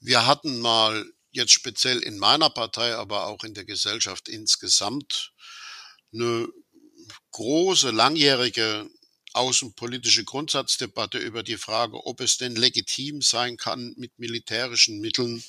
Wir 0.00 0.26
hatten 0.26 0.60
mal 0.60 1.04
jetzt 1.30 1.52
speziell 1.52 1.98
in 2.00 2.18
meiner 2.18 2.50
Partei, 2.50 2.94
aber 2.94 3.26
auch 3.26 3.44
in 3.44 3.54
der 3.54 3.64
Gesellschaft 3.64 4.28
insgesamt 4.28 5.32
eine 6.12 6.48
große, 7.32 7.90
langjährige 7.90 8.88
außenpolitische 9.34 10.24
Grundsatzdebatte 10.24 11.18
über 11.18 11.42
die 11.42 11.58
Frage, 11.58 12.04
ob 12.06 12.20
es 12.20 12.38
denn 12.38 12.56
legitim 12.56 13.22
sein 13.22 13.56
kann, 13.56 13.94
mit 13.96 14.18
militärischen 14.18 15.00
Mitteln 15.00 15.44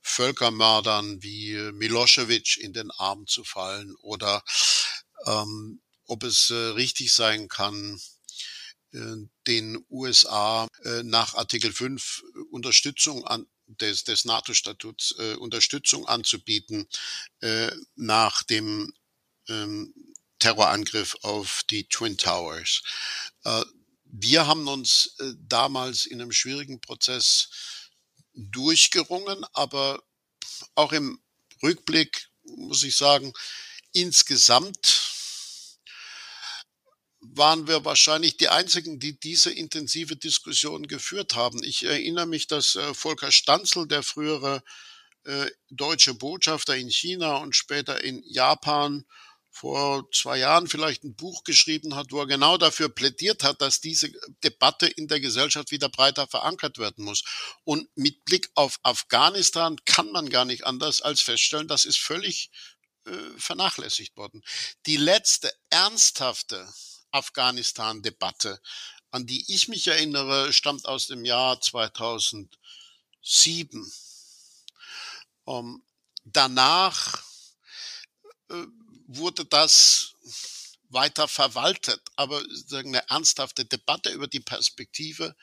Völkermördern 0.00 1.22
wie 1.22 1.54
Milosevic 1.72 2.58
in 2.58 2.72
den 2.72 2.90
Arm 2.90 3.26
zu 3.26 3.42
fallen 3.42 3.94
oder 3.96 4.44
ähm, 5.26 5.80
ob 6.06 6.22
es 6.22 6.50
äh, 6.50 6.54
richtig 6.54 7.12
sein 7.12 7.48
kann, 7.48 7.98
äh, 8.92 9.16
den 9.46 9.84
USA 9.90 10.68
äh, 10.84 11.02
nach 11.02 11.34
Artikel 11.34 11.72
5 11.72 12.22
Unterstützung 12.50 13.24
an, 13.24 13.46
des, 13.66 14.04
des 14.04 14.24
NATO-Statuts 14.24 15.14
äh, 15.18 15.34
Unterstützung 15.34 16.06
anzubieten 16.06 16.88
äh, 17.40 17.70
nach 17.96 18.42
dem 18.42 18.92
ähm, 19.48 19.94
Terrorangriff 20.38 21.16
auf 21.22 21.62
die 21.70 21.88
Twin 21.88 22.18
Towers. 22.18 22.82
Äh, 23.44 23.64
wir 24.04 24.46
haben 24.46 24.68
uns 24.68 25.16
äh, 25.18 25.32
damals 25.38 26.06
in 26.06 26.20
einem 26.20 26.32
schwierigen 26.32 26.80
Prozess 26.80 27.48
durchgerungen, 28.34 29.44
aber 29.52 30.02
auch 30.74 30.92
im 30.92 31.20
Rückblick 31.62 32.28
muss 32.44 32.82
ich 32.82 32.96
sagen, 32.96 33.32
insgesamt 33.92 34.86
waren 37.32 37.66
wir 37.66 37.84
wahrscheinlich 37.84 38.36
die 38.36 38.48
einzigen, 38.48 38.98
die 38.98 39.18
diese 39.18 39.52
intensive 39.52 40.16
Diskussion 40.16 40.86
geführt 40.86 41.34
haben. 41.34 41.62
Ich 41.62 41.84
erinnere 41.84 42.26
mich, 42.26 42.46
dass 42.46 42.76
äh, 42.76 42.94
Volker 42.94 43.32
Stanzel, 43.32 43.86
der 43.88 44.02
frühere 44.02 44.62
äh, 45.24 45.50
deutsche 45.70 46.14
Botschafter 46.14 46.76
in 46.76 46.90
China 46.90 47.36
und 47.38 47.56
später 47.56 48.02
in 48.02 48.22
Japan, 48.24 49.04
vor 49.54 50.10
zwei 50.10 50.38
Jahren 50.38 50.66
vielleicht 50.66 51.04
ein 51.04 51.14
Buch 51.14 51.44
geschrieben 51.44 51.94
hat, 51.94 52.10
wo 52.10 52.18
er 52.20 52.26
genau 52.26 52.58
dafür 52.58 52.88
plädiert 52.88 53.44
hat, 53.44 53.62
dass 53.62 53.80
diese 53.80 54.10
Debatte 54.42 54.88
in 54.88 55.06
der 55.06 55.20
Gesellschaft 55.20 55.70
wieder 55.70 55.88
breiter 55.88 56.26
verankert 56.26 56.78
werden 56.78 57.04
muss. 57.04 57.22
Und 57.62 57.88
mit 57.96 58.24
Blick 58.24 58.50
auf 58.54 58.80
Afghanistan 58.82 59.76
kann 59.84 60.10
man 60.10 60.28
gar 60.28 60.44
nicht 60.44 60.66
anders 60.66 61.02
als 61.02 61.20
feststellen, 61.20 61.68
das 61.68 61.84
ist 61.84 61.98
völlig 61.98 62.50
äh, 63.06 63.12
vernachlässigt 63.38 64.16
worden. 64.16 64.42
Die 64.86 64.96
letzte 64.96 65.52
ernsthafte 65.70 66.68
Afghanistan-Debatte, 67.14 68.60
an 69.10 69.26
die 69.26 69.44
ich 69.52 69.68
mich 69.68 69.86
erinnere, 69.86 70.52
stammt 70.52 70.86
aus 70.86 71.06
dem 71.06 71.24
Jahr 71.24 71.60
2007. 71.60 72.50
Um, 75.46 75.76
ähm, 75.76 75.82
danach 76.24 77.22
äh, 78.48 78.66
wurde 79.06 79.44
das 79.44 80.14
weiter 80.88 81.28
verwaltet. 81.28 82.00
Aber 82.16 82.42
eine 82.72 83.08
ernsthafte 83.08 83.64
Debatte 83.64 84.10
über 84.10 84.26
die 84.26 84.40
Perspektive 84.40 85.36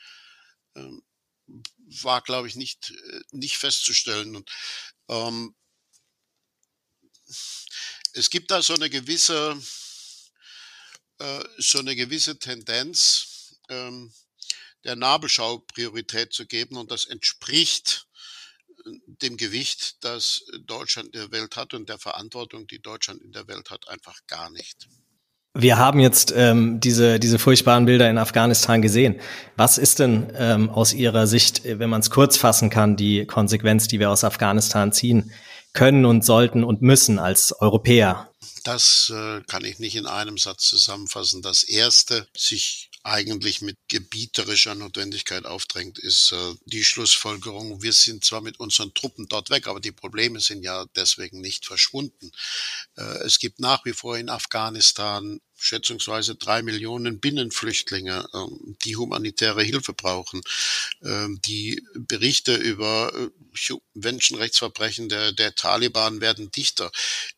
ähm, 0.74 1.02
war, 2.02 2.22
glaube 2.22 2.48
ich, 2.48 2.56
nicht, 2.56 2.90
äh, 2.90 3.20
nicht 3.30 3.56
festzustellen. 3.58 4.36
Und, 4.36 4.50
ähm, 5.08 5.54
es 8.14 8.28
gibt 8.30 8.50
da 8.50 8.60
so 8.60 8.74
eine 8.74 8.90
gewisse, 8.90 9.56
äh, 11.22 11.44
so 11.58 11.78
eine 11.78 11.94
gewisse 11.94 12.38
Tendenz, 12.38 13.56
ähm, 13.68 14.12
der 14.84 14.96
Nabelschau 14.96 15.58
Priorität 15.58 16.32
zu 16.32 16.46
geben 16.46 16.76
und 16.76 16.90
das 16.90 17.04
entspricht 17.04 18.06
dem 19.06 19.36
Gewicht, 19.36 20.04
das 20.04 20.42
Deutschland 20.66 21.14
in 21.14 21.20
der 21.20 21.30
Welt 21.30 21.56
hat 21.56 21.74
und 21.74 21.88
der 21.88 21.98
Verantwortung, 21.98 22.66
die 22.66 22.82
Deutschland 22.82 23.22
in 23.22 23.30
der 23.30 23.46
Welt 23.46 23.70
hat, 23.70 23.88
einfach 23.88 24.18
gar 24.26 24.50
nicht. 24.50 24.88
Wir 25.54 25.76
haben 25.76 26.00
jetzt 26.00 26.32
ähm, 26.34 26.80
diese, 26.80 27.20
diese 27.20 27.38
furchtbaren 27.38 27.84
Bilder 27.84 28.08
in 28.08 28.18
Afghanistan 28.18 28.82
gesehen. 28.82 29.20
Was 29.56 29.78
ist 29.78 29.98
denn 29.98 30.32
ähm, 30.34 30.70
aus 30.70 30.94
Ihrer 30.94 31.26
Sicht, 31.26 31.62
wenn 31.64 31.90
man 31.90 32.00
es 32.00 32.10
kurz 32.10 32.38
fassen 32.38 32.70
kann, 32.70 32.96
die 32.96 33.26
Konsequenz, 33.26 33.86
die 33.86 34.00
wir 34.00 34.10
aus 34.10 34.24
Afghanistan 34.24 34.92
ziehen 34.92 35.30
können 35.72 36.04
und 36.04 36.24
sollten 36.24 36.64
und 36.64 36.82
müssen 36.82 37.18
als 37.18 37.52
Europäer? 37.60 38.28
Das 38.64 39.12
äh, 39.14 39.40
kann 39.42 39.64
ich 39.64 39.78
nicht 39.78 39.96
in 39.96 40.06
einem 40.06 40.38
Satz 40.38 40.64
zusammenfassen. 40.68 41.42
Das 41.42 41.64
Erste, 41.64 42.28
sich 42.36 42.90
eigentlich 43.04 43.62
mit 43.62 43.76
gebieterischer 43.88 44.74
Notwendigkeit 44.74 45.44
aufdrängt, 45.44 45.98
ist 45.98 46.32
äh, 46.32 46.54
die 46.66 46.84
Schlussfolgerung, 46.84 47.82
wir 47.82 47.92
sind 47.92 48.24
zwar 48.24 48.40
mit 48.40 48.60
unseren 48.60 48.94
Truppen 48.94 49.26
dort 49.28 49.50
weg, 49.50 49.66
aber 49.66 49.80
die 49.80 49.92
Probleme 49.92 50.40
sind 50.40 50.62
ja 50.62 50.86
deswegen 50.96 51.40
nicht 51.40 51.66
verschwunden. 51.66 52.30
Äh, 52.96 53.24
es 53.24 53.38
gibt 53.38 53.58
nach 53.60 53.84
wie 53.84 53.92
vor 53.92 54.16
in 54.16 54.28
Afghanistan 54.28 55.40
schätzungsweise 55.56 56.34
drei 56.34 56.62
Millionen 56.62 57.20
Binnenflüchtlinge, 57.20 58.28
äh, 58.32 58.74
die 58.84 58.96
humanitäre 58.96 59.62
Hilfe 59.62 59.92
brauchen. 59.94 60.40
Ähm, 61.02 61.40
die 61.44 61.84
Berichte 61.94 62.54
über 62.54 63.12
äh, 63.14 63.74
Menschenrechtsverbrechen 63.94 65.08
der, 65.08 65.32
der 65.32 65.54
Taliban 65.54 66.20
werden 66.20 66.50
dichter. 66.50 66.90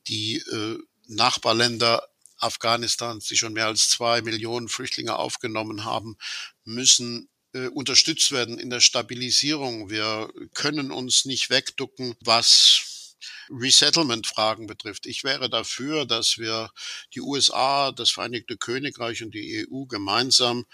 Die 0.08 0.36
äh, 0.36 0.78
Nachbarländer 1.06 2.02
Afghanistans, 2.44 3.26
die 3.26 3.36
schon 3.36 3.54
mehr 3.54 3.66
als 3.66 3.88
zwei 3.88 4.22
Millionen 4.22 4.68
Flüchtlinge 4.68 5.16
aufgenommen 5.16 5.84
haben, 5.84 6.16
müssen 6.64 7.28
äh, 7.52 7.68
unterstützt 7.68 8.32
werden 8.32 8.58
in 8.58 8.70
der 8.70 8.80
Stabilisierung. 8.80 9.90
Wir 9.90 10.32
können 10.54 10.90
uns 10.90 11.24
nicht 11.24 11.50
wegducken, 11.50 12.14
was 12.20 13.16
Resettlement-Fragen 13.50 14.66
betrifft. 14.66 15.06
Ich 15.06 15.24
wäre 15.24 15.48
dafür, 15.48 16.06
dass 16.06 16.38
wir 16.38 16.70
die 17.14 17.20
USA, 17.20 17.92
das 17.92 18.10
Vereinigte 18.10 18.56
Königreich 18.56 19.22
und 19.22 19.34
die 19.34 19.66
EU 19.68 19.84
gemeinsam 19.84 20.64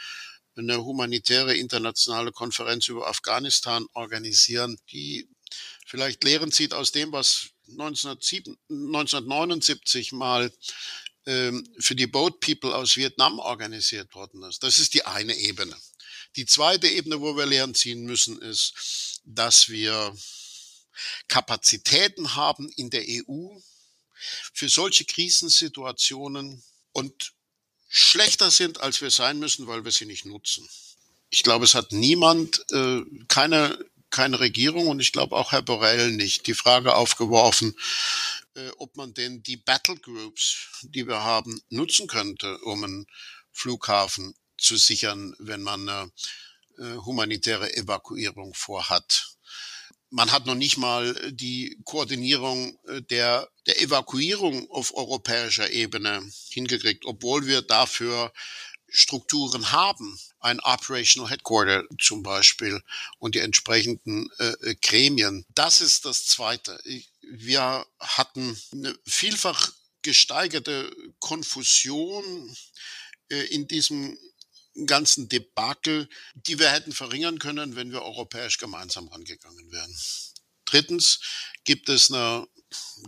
eine 0.57 0.85
humanitäre 0.85 1.55
internationale 1.55 2.33
Konferenz 2.33 2.89
über 2.89 3.09
Afghanistan 3.09 3.87
organisieren, 3.93 4.79
die 4.91 5.29
vielleicht 5.87 6.25
Lehren 6.25 6.53
zieht 6.53 6.75
aus 6.75 6.93
dem, 6.93 7.12
was 7.12 7.50
1979 7.71 10.12
mal 10.12 10.53
für 11.78 11.94
die 11.94 12.06
Boat 12.06 12.40
People 12.40 12.75
aus 12.75 12.96
Vietnam 12.96 13.38
organisiert 13.38 14.14
worden 14.14 14.42
ist. 14.44 14.62
Das 14.62 14.78
ist 14.78 14.94
die 14.94 15.04
eine 15.04 15.34
Ebene. 15.37 15.76
Die 16.37 16.46
zweite 16.46 16.88
Ebene, 16.88 17.20
wo 17.20 17.37
wir 17.37 17.46
Lehren 17.46 17.75
ziehen 17.75 18.04
müssen, 18.04 18.40
ist, 18.40 19.20
dass 19.25 19.68
wir 19.68 20.14
Kapazitäten 21.28 22.34
haben 22.37 22.68
in 22.76 22.90
der 22.90 23.04
EU 23.08 23.58
für 24.52 24.68
solche 24.68 25.04
Krisensituationen 25.04 26.62
und 26.92 27.32
schlechter 27.88 28.50
sind, 28.50 28.80
als 28.80 29.00
wir 29.00 29.10
sein 29.10 29.38
müssen, 29.38 29.66
weil 29.66 29.84
wir 29.84 29.92
sie 29.92 30.06
nicht 30.06 30.25
nutzen. 30.25 30.68
Ich 31.30 31.42
glaube, 31.42 31.64
es 31.64 31.75
hat 31.75 31.92
niemand, 31.92 32.64
äh, 32.70 33.00
keine, 33.28 33.84
keine 34.10 34.40
Regierung 34.40 34.88
und 34.88 35.00
ich 35.00 35.12
glaube 35.12 35.37
auch 35.37 35.52
Herr 35.52 35.62
Borrell 35.62 36.12
nicht, 36.12 36.46
die 36.46 36.54
Frage 36.54 36.94
aufgeworfen, 36.94 37.76
äh, 38.54 38.71
ob 38.78 38.97
man 38.97 39.14
denn 39.14 39.42
die 39.42 39.57
Battle 39.57 39.97
Groups, 39.97 40.69
die 40.83 41.07
wir 41.07 41.23
haben, 41.23 41.61
nutzen 41.69 42.07
könnte, 42.07 42.59
um 42.59 42.85
einen 42.85 43.07
Flughafen 43.52 44.35
zu 44.59 44.76
sichern, 44.76 45.35
wenn 45.38 45.62
man 45.62 45.88
eine 45.88 46.12
äh, 46.78 46.97
humanitäre 46.97 47.75
Evakuierung 47.76 48.54
vorhat. 48.54 49.37
Man 50.11 50.33
hat 50.33 50.47
noch 50.47 50.57
nicht 50.57 50.76
mal 50.76 51.14
die 51.33 51.78
Koordinierung 51.85 52.78
äh, 52.88 53.02
der, 53.02 53.49
der 53.66 53.80
Evakuierung 53.80 54.71
auf 54.71 54.95
europäischer 54.95 55.71
Ebene 55.71 56.23
hingekriegt, 56.50 57.04
obwohl 57.07 57.47
wir 57.47 57.62
dafür 57.62 58.33
Strukturen 58.88 59.71
haben, 59.73 60.19
ein 60.40 60.59
Operational 60.61 61.30
Headquarter 61.30 61.85
zum 61.99 62.23
Beispiel 62.23 62.83
und 63.19 63.35
die 63.35 63.40
entsprechenden 63.40 64.30
äh, 64.38 64.75
Gremien. 64.83 65.47
Das 65.54 65.80
ist 65.80 66.04
das 66.07 66.26
Zweite. 66.26 66.80
Ich, 66.85 67.11
wir 67.30 67.87
hatten 68.00 68.60
eine 68.72 68.99
vielfach 69.06 69.72
gesteigerte 70.02 70.90
Konfusion 71.20 72.56
äh, 73.30 73.42
in 73.46 73.68
diesem 73.68 74.18
ganzen 74.87 75.28
Debakel, 75.28 76.08
die 76.34 76.58
wir 76.58 76.70
hätten 76.70 76.92
verringern 76.92 77.38
können, 77.38 77.76
wenn 77.76 77.92
wir 77.92 78.02
europäisch 78.02 78.58
gemeinsam 78.58 79.08
rangegangen 79.08 79.70
wären. 79.70 79.94
Drittens 80.64 81.20
gibt 81.64 81.88
es 81.88 82.10
eine 82.10 82.46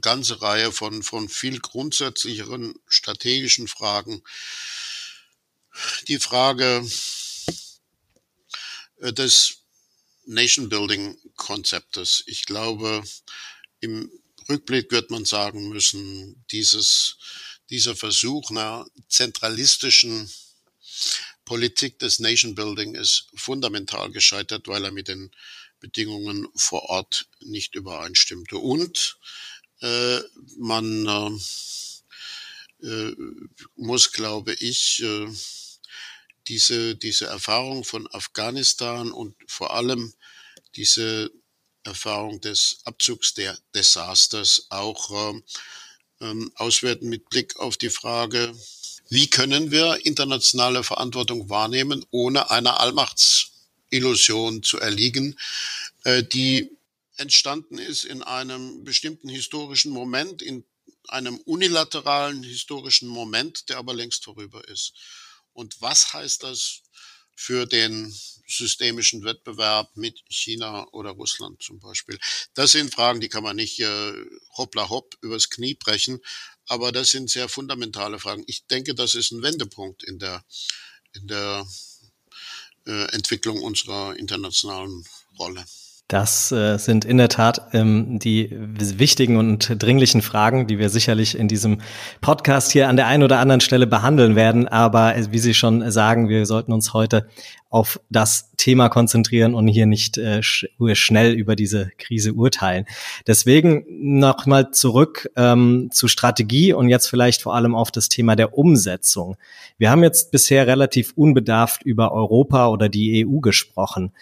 ganze 0.00 0.40
Reihe 0.40 0.72
von, 0.72 1.02
von 1.02 1.28
viel 1.28 1.58
grundsätzlicheren 1.60 2.74
strategischen 2.86 3.68
Fragen. 3.68 4.22
Die 6.08 6.18
Frage 6.18 6.88
äh, 9.00 9.12
des 9.12 9.58
Nation-Building-Konzeptes. 10.26 12.22
Ich 12.26 12.44
glaube, 12.44 13.02
im 13.82 14.10
Rückblick 14.48 14.90
wird 14.90 15.10
man 15.10 15.24
sagen 15.24 15.68
müssen, 15.68 16.44
dieses, 16.50 17.18
dieser 17.68 17.94
Versuch 17.94 18.50
einer 18.50 18.86
zentralistischen 19.08 20.30
Politik 21.44 21.98
des 21.98 22.18
Nation 22.20 22.54
Building 22.54 22.94
ist 22.94 23.26
fundamental 23.34 24.10
gescheitert, 24.10 24.68
weil 24.68 24.84
er 24.84 24.92
mit 24.92 25.08
den 25.08 25.30
Bedingungen 25.80 26.48
vor 26.54 26.84
Ort 26.84 27.28
nicht 27.40 27.74
übereinstimmte. 27.74 28.56
Und 28.56 29.18
äh, 29.80 30.20
man 30.56 31.40
äh, 32.80 32.86
äh, 32.86 33.16
muss, 33.74 34.12
glaube 34.12 34.54
ich, 34.54 35.02
äh, 35.02 35.26
diese, 36.46 36.94
diese 36.94 37.26
Erfahrung 37.26 37.84
von 37.84 38.08
Afghanistan 38.12 39.10
und 39.10 39.34
vor 39.46 39.74
allem 39.74 40.14
diese 40.76 41.32
Erfahrung 41.84 42.40
des 42.40 42.78
Abzugs 42.84 43.34
der 43.34 43.58
Desasters 43.74 44.66
auch 44.70 45.32
äh, 45.32 45.42
ähm, 46.20 46.52
auswerten 46.54 47.08
mit 47.08 47.28
Blick 47.28 47.56
auf 47.56 47.76
die 47.76 47.90
Frage, 47.90 48.54
wie 49.08 49.28
können 49.28 49.70
wir 49.70 50.06
internationale 50.06 50.84
Verantwortung 50.84 51.50
wahrnehmen, 51.50 52.04
ohne 52.10 52.50
einer 52.50 52.80
Allmachtsillusion 52.80 54.62
zu 54.62 54.78
erliegen, 54.78 55.38
äh, 56.04 56.22
die 56.22 56.70
entstanden 57.16 57.78
ist 57.78 58.04
in 58.04 58.22
einem 58.22 58.84
bestimmten 58.84 59.28
historischen 59.28 59.92
Moment, 59.92 60.42
in 60.42 60.64
einem 61.08 61.38
unilateralen 61.38 62.42
historischen 62.42 63.08
Moment, 63.08 63.68
der 63.68 63.78
aber 63.78 63.92
längst 63.92 64.24
vorüber 64.24 64.66
ist. 64.68 64.94
Und 65.52 65.80
was 65.82 66.12
heißt 66.12 66.42
das 66.42 66.81
für 67.42 67.66
den 67.66 68.14
systemischen 68.46 69.24
Wettbewerb 69.24 69.96
mit 69.96 70.22
China 70.28 70.86
oder 70.92 71.10
Russland 71.10 71.60
zum 71.60 71.80
Beispiel? 71.80 72.18
Das 72.54 72.72
sind 72.72 72.94
Fragen, 72.94 73.20
die 73.20 73.28
kann 73.28 73.42
man 73.42 73.56
nicht 73.56 73.80
äh, 73.80 74.12
hoppla 74.56 74.88
hopp 74.88 75.16
übers 75.22 75.50
Knie 75.50 75.74
brechen, 75.74 76.20
aber 76.66 76.92
das 76.92 77.10
sind 77.10 77.30
sehr 77.30 77.48
fundamentale 77.48 78.20
Fragen. 78.20 78.44
Ich 78.46 78.66
denke, 78.66 78.94
das 78.94 79.16
ist 79.16 79.32
ein 79.32 79.42
Wendepunkt 79.42 80.04
in 80.04 80.20
der, 80.20 80.44
in 81.14 81.26
der 81.26 81.66
äh, 82.86 83.10
Entwicklung 83.12 83.60
unserer 83.60 84.16
internationalen 84.16 85.04
Rolle. 85.38 85.64
Das 86.08 86.52
äh, 86.52 86.76
sind 86.76 87.06
in 87.06 87.16
der 87.16 87.30
Tat 87.30 87.68
ähm, 87.72 88.18
die 88.18 88.50
wichtigen 88.52 89.38
und 89.38 89.82
dringlichen 89.82 90.20
Fragen, 90.20 90.66
die 90.66 90.78
wir 90.78 90.90
sicherlich 90.90 91.38
in 91.38 91.48
diesem 91.48 91.80
Podcast 92.20 92.70
hier 92.70 92.88
an 92.88 92.96
der 92.96 93.06
einen 93.06 93.22
oder 93.22 93.38
anderen 93.38 93.62
Stelle 93.62 93.86
behandeln 93.86 94.36
werden. 94.36 94.68
Aber 94.68 95.16
äh, 95.16 95.32
wie 95.32 95.38
Sie 95.38 95.54
schon 95.54 95.90
sagen, 95.90 96.28
wir 96.28 96.44
sollten 96.44 96.72
uns 96.72 96.92
heute 96.92 97.28
auf 97.70 97.98
das 98.10 98.50
Thema 98.58 98.90
konzentrieren 98.90 99.54
und 99.54 99.66
hier 99.66 99.86
nicht 99.86 100.18
äh, 100.18 100.42
sch 100.42 100.66
schnell 100.92 101.32
über 101.32 101.56
diese 101.56 101.90
Krise 101.96 102.34
urteilen. 102.34 102.84
Deswegen 103.26 103.86
nochmal 103.88 104.70
zurück 104.72 105.30
ähm, 105.36 105.88
zu 105.90 106.08
Strategie 106.08 106.74
und 106.74 106.90
jetzt 106.90 107.08
vielleicht 107.08 107.40
vor 107.40 107.54
allem 107.54 107.74
auf 107.74 107.90
das 107.90 108.10
Thema 108.10 108.36
der 108.36 108.58
Umsetzung. 108.58 109.36
Wir 109.78 109.90
haben 109.90 110.02
jetzt 110.02 110.30
bisher 110.30 110.66
relativ 110.66 111.14
unbedarft 111.16 111.82
über 111.82 112.12
Europa 112.12 112.68
oder 112.68 112.90
die 112.90 113.26
EU 113.26 113.40
gesprochen. 113.40 114.12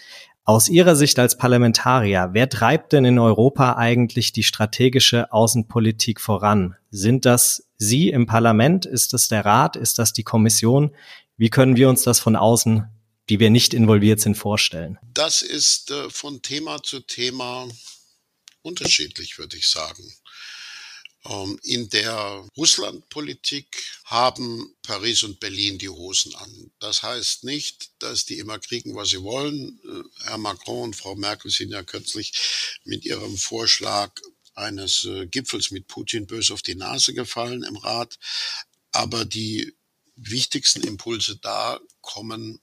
Aus 0.43 0.69
Ihrer 0.69 0.95
Sicht 0.95 1.19
als 1.19 1.37
Parlamentarier, 1.37 2.29
wer 2.33 2.49
treibt 2.49 2.93
denn 2.93 3.05
in 3.05 3.19
Europa 3.19 3.75
eigentlich 3.75 4.33
die 4.33 4.41
strategische 4.41 5.31
Außenpolitik 5.31 6.19
voran? 6.19 6.75
Sind 6.89 7.25
das 7.25 7.67
Sie 7.77 8.09
im 8.09 8.25
Parlament? 8.25 8.87
Ist 8.87 9.13
das 9.13 9.27
der 9.27 9.45
Rat? 9.45 9.75
Ist 9.75 9.99
das 9.99 10.13
die 10.13 10.23
Kommission? 10.23 10.95
Wie 11.37 11.51
können 11.51 11.75
wir 11.75 11.89
uns 11.89 12.01
das 12.01 12.19
von 12.19 12.35
außen, 12.35 12.89
die 13.29 13.39
wir 13.39 13.51
nicht 13.51 13.75
involviert 13.75 14.19
sind, 14.19 14.35
vorstellen? 14.35 14.97
Das 15.13 15.43
ist 15.43 15.91
äh, 15.91 16.09
von 16.09 16.41
Thema 16.41 16.81
zu 16.81 17.01
Thema 17.01 17.67
unterschiedlich, 18.63 19.37
würde 19.37 19.57
ich 19.57 19.69
sagen. 19.69 20.11
Ähm, 21.25 21.59
in 21.63 21.89
der 21.89 22.47
Russlandpolitik 22.57 23.83
haben 24.05 24.75
Paris 24.81 25.23
und 25.23 25.39
Berlin 25.39 25.77
die 25.77 25.89
Hosen 25.89 26.33
an. 26.35 26.71
Das 26.79 27.03
heißt 27.03 27.43
nicht, 27.43 27.91
dass 27.99 28.25
die 28.25 28.39
immer 28.39 28.57
kriegen, 28.57 28.95
was 28.95 29.09
sie 29.09 29.21
wollen. 29.21 29.79
Äh, 29.85 30.23
Herr 30.23 30.37
Macron 30.37 30.83
und 30.83 30.95
Frau 30.95 31.15
Merkel 31.15 31.51
sind 31.51 31.71
ja 31.71 31.83
kürzlich 31.83 32.33
mit 32.85 33.05
ihrem 33.05 33.37
Vorschlag 33.37 34.11
eines 34.55 35.03
äh, 35.03 35.27
Gipfels 35.27 35.71
mit 35.71 35.87
Putin 35.87 36.25
bös 36.25 36.49
auf 36.51 36.61
die 36.61 36.75
Nase 36.75 37.13
gefallen 37.13 37.63
im 37.63 37.77
Rat. 37.77 38.17
Aber 38.91 39.23
die 39.23 39.75
wichtigsten 40.15 40.81
Impulse 40.83 41.37
da 41.37 41.79
kommen, 42.01 42.59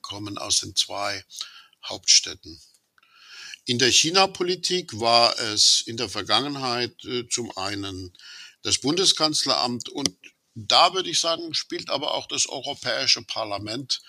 kommen 0.00 0.36
aus 0.36 0.60
den 0.60 0.74
zwei 0.74 1.24
Hauptstädten. 1.84 2.60
In 3.70 3.78
der 3.78 3.92
China-Politik 3.92 4.98
war 4.98 5.38
es 5.38 5.82
in 5.86 5.96
der 5.96 6.08
Vergangenheit 6.08 7.04
äh, 7.04 7.28
zum 7.28 7.56
einen 7.56 8.12
das 8.62 8.78
Bundeskanzleramt 8.78 9.88
und 9.88 10.10
da 10.56 10.92
würde 10.92 11.08
ich 11.08 11.20
sagen, 11.20 11.54
spielt 11.54 11.88
aber 11.88 12.14
auch 12.14 12.26
das 12.26 12.48
Europäische 12.48 13.22
Parlament 13.22 14.02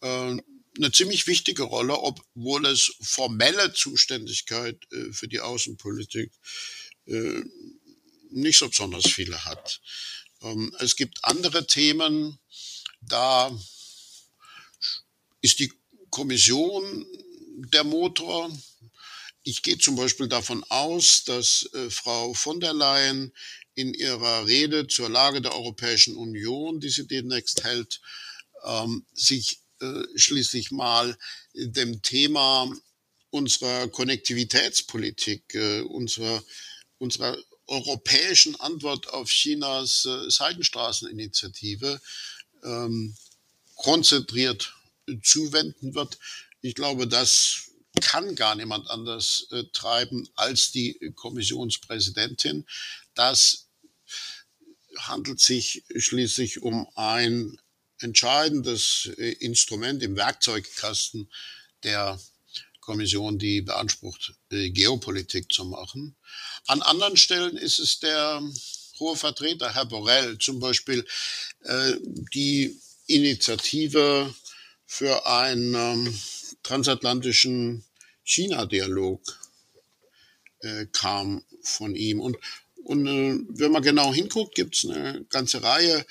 äh, 0.00 0.08
eine 0.76 0.90
ziemlich 0.92 1.28
wichtige 1.28 1.62
Rolle, 1.62 1.96
obwohl 1.96 2.66
es 2.66 2.96
formelle 3.00 3.72
Zuständigkeit 3.72 4.76
äh, 4.90 5.12
für 5.12 5.28
die 5.28 5.38
Außenpolitik 5.38 6.32
nicht 8.30 8.58
so 8.58 8.68
besonders 8.68 9.06
viele 9.06 9.44
hat. 9.44 9.80
Ähm, 10.42 10.74
es 10.80 10.96
gibt 10.96 11.22
andere 11.22 11.68
Themen, 11.68 12.40
da 13.02 13.56
ist 15.42 15.60
die 15.60 15.72
Kommission 16.10 17.06
der 17.72 17.84
Motor, 17.84 18.50
ich 19.46 19.62
gehe 19.62 19.78
zum 19.78 19.94
Beispiel 19.94 20.26
davon 20.26 20.64
aus, 20.70 21.22
dass 21.22 21.70
äh, 21.72 21.88
Frau 21.88 22.34
von 22.34 22.58
der 22.58 22.72
Leyen 22.72 23.32
in 23.76 23.94
ihrer 23.94 24.44
Rede 24.46 24.88
zur 24.88 25.08
Lage 25.08 25.40
der 25.40 25.54
Europäischen 25.54 26.16
Union, 26.16 26.80
die 26.80 26.88
sie 26.88 27.06
demnächst 27.06 27.62
hält, 27.62 28.00
ähm, 28.64 29.06
sich 29.14 29.60
äh, 29.80 30.02
schließlich 30.16 30.72
mal 30.72 31.16
dem 31.54 32.02
Thema 32.02 32.74
unserer 33.30 33.86
Konnektivitätspolitik, 33.86 35.54
äh, 35.54 35.80
unserer, 35.82 36.42
unserer 36.98 37.38
europäischen 37.68 38.58
Antwort 38.58 39.08
auf 39.10 39.30
Chinas 39.30 40.06
äh, 40.06 40.28
Seidenstraßeninitiative 40.28 42.00
ähm, 42.64 43.16
konzentriert 43.76 44.74
zuwenden 45.22 45.94
wird. 45.94 46.18
Ich 46.62 46.74
glaube, 46.74 47.06
das 47.06 47.65
kann 48.00 48.34
gar 48.34 48.54
niemand 48.54 48.88
anders 48.88 49.46
äh, 49.50 49.64
treiben 49.72 50.28
als 50.34 50.72
die 50.72 51.12
Kommissionspräsidentin. 51.14 52.66
Das 53.14 53.66
handelt 54.98 55.40
sich 55.40 55.84
schließlich 55.96 56.62
um 56.62 56.88
ein 56.94 57.58
entscheidendes 58.00 59.10
äh, 59.18 59.32
Instrument 59.32 60.02
im 60.02 60.16
Werkzeugkasten 60.16 61.30
der 61.82 62.20
Kommission, 62.80 63.38
die 63.38 63.62
beansprucht, 63.62 64.34
äh, 64.50 64.70
Geopolitik 64.70 65.52
zu 65.52 65.64
machen. 65.64 66.16
An 66.66 66.82
anderen 66.82 67.16
Stellen 67.16 67.56
ist 67.56 67.78
es 67.78 67.98
der 67.98 68.42
hohe 69.00 69.16
Vertreter, 69.16 69.74
Herr 69.74 69.86
Borrell, 69.86 70.38
zum 70.38 70.60
Beispiel 70.60 71.04
äh, 71.64 71.94
die 72.32 72.80
Initiative 73.06 74.34
für 74.86 75.26
ein 75.26 75.74
ähm, 75.74 76.20
transatlantischen 76.62 77.84
China-Dialog 78.26 79.22
äh, 80.60 80.86
kam 80.92 81.42
von 81.62 81.94
ihm. 81.94 82.20
Und, 82.20 82.36
und 82.84 83.06
äh, 83.06 83.38
wenn 83.48 83.72
man 83.72 83.82
genau 83.82 84.12
hinguckt, 84.12 84.54
gibt 84.54 84.76
es 84.76 84.84
eine 84.84 85.24
ganze 85.30 85.62
Reihe 85.62 86.04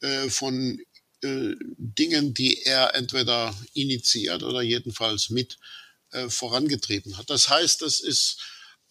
äh, 0.00 0.28
von 0.28 0.80
äh, 1.22 1.54
Dingen, 1.78 2.34
die 2.34 2.62
er 2.62 2.94
entweder 2.94 3.54
initiiert 3.74 4.42
oder 4.42 4.62
jedenfalls 4.62 5.30
mit 5.30 5.58
äh, 6.10 6.28
vorangetrieben 6.28 7.16
hat. 7.16 7.30
Das 7.30 7.48
heißt, 7.48 7.82
das 7.82 8.00
ist 8.00 8.38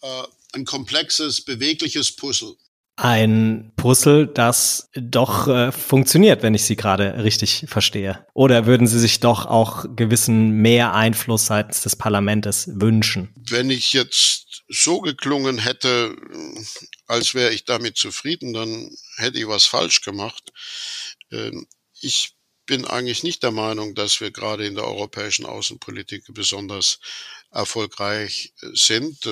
äh, 0.02 0.22
ein 0.52 0.64
komplexes, 0.64 1.40
bewegliches 1.40 2.12
Puzzle 2.12 2.56
ein 3.02 3.72
Puzzle, 3.74 4.28
das 4.28 4.88
doch 4.94 5.48
äh, 5.48 5.72
funktioniert, 5.72 6.44
wenn 6.44 6.54
ich 6.54 6.62
Sie 6.62 6.76
gerade 6.76 7.24
richtig 7.24 7.64
verstehe? 7.66 8.24
Oder 8.32 8.66
würden 8.66 8.86
Sie 8.86 9.00
sich 9.00 9.18
doch 9.18 9.46
auch 9.46 9.86
gewissen 9.96 10.52
mehr 10.52 10.94
Einfluss 10.94 11.46
seitens 11.46 11.82
des 11.82 11.96
Parlaments 11.96 12.70
wünschen? 12.72 13.34
Wenn 13.34 13.70
ich 13.70 13.92
jetzt 13.92 14.62
so 14.68 15.00
geklungen 15.00 15.58
hätte, 15.58 16.14
als 17.06 17.34
wäre 17.34 17.52
ich 17.52 17.64
damit 17.64 17.96
zufrieden, 17.96 18.52
dann 18.52 18.90
hätte 19.16 19.38
ich 19.38 19.48
was 19.48 19.66
falsch 19.66 20.02
gemacht. 20.02 20.52
Ähm, 21.32 21.66
ich 22.00 22.34
bin 22.66 22.84
eigentlich 22.84 23.24
nicht 23.24 23.42
der 23.42 23.50
Meinung, 23.50 23.96
dass 23.96 24.20
wir 24.20 24.30
gerade 24.30 24.64
in 24.64 24.76
der 24.76 24.84
europäischen 24.84 25.44
Außenpolitik 25.44 26.22
besonders 26.28 27.00
erfolgreich 27.50 28.54
sind. 28.72 29.26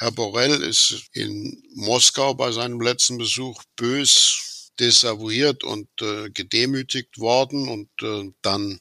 Herr 0.00 0.12
Borrell 0.12 0.62
ist 0.62 1.10
in 1.12 1.62
Moskau 1.74 2.32
bei 2.32 2.52
seinem 2.52 2.80
letzten 2.80 3.18
Besuch 3.18 3.62
bös 3.76 4.72
desavouiert 4.80 5.62
und 5.62 5.88
äh, 6.00 6.30
gedemütigt 6.30 7.18
worden 7.18 7.68
und 7.68 7.90
äh, 8.00 8.32
dann 8.40 8.80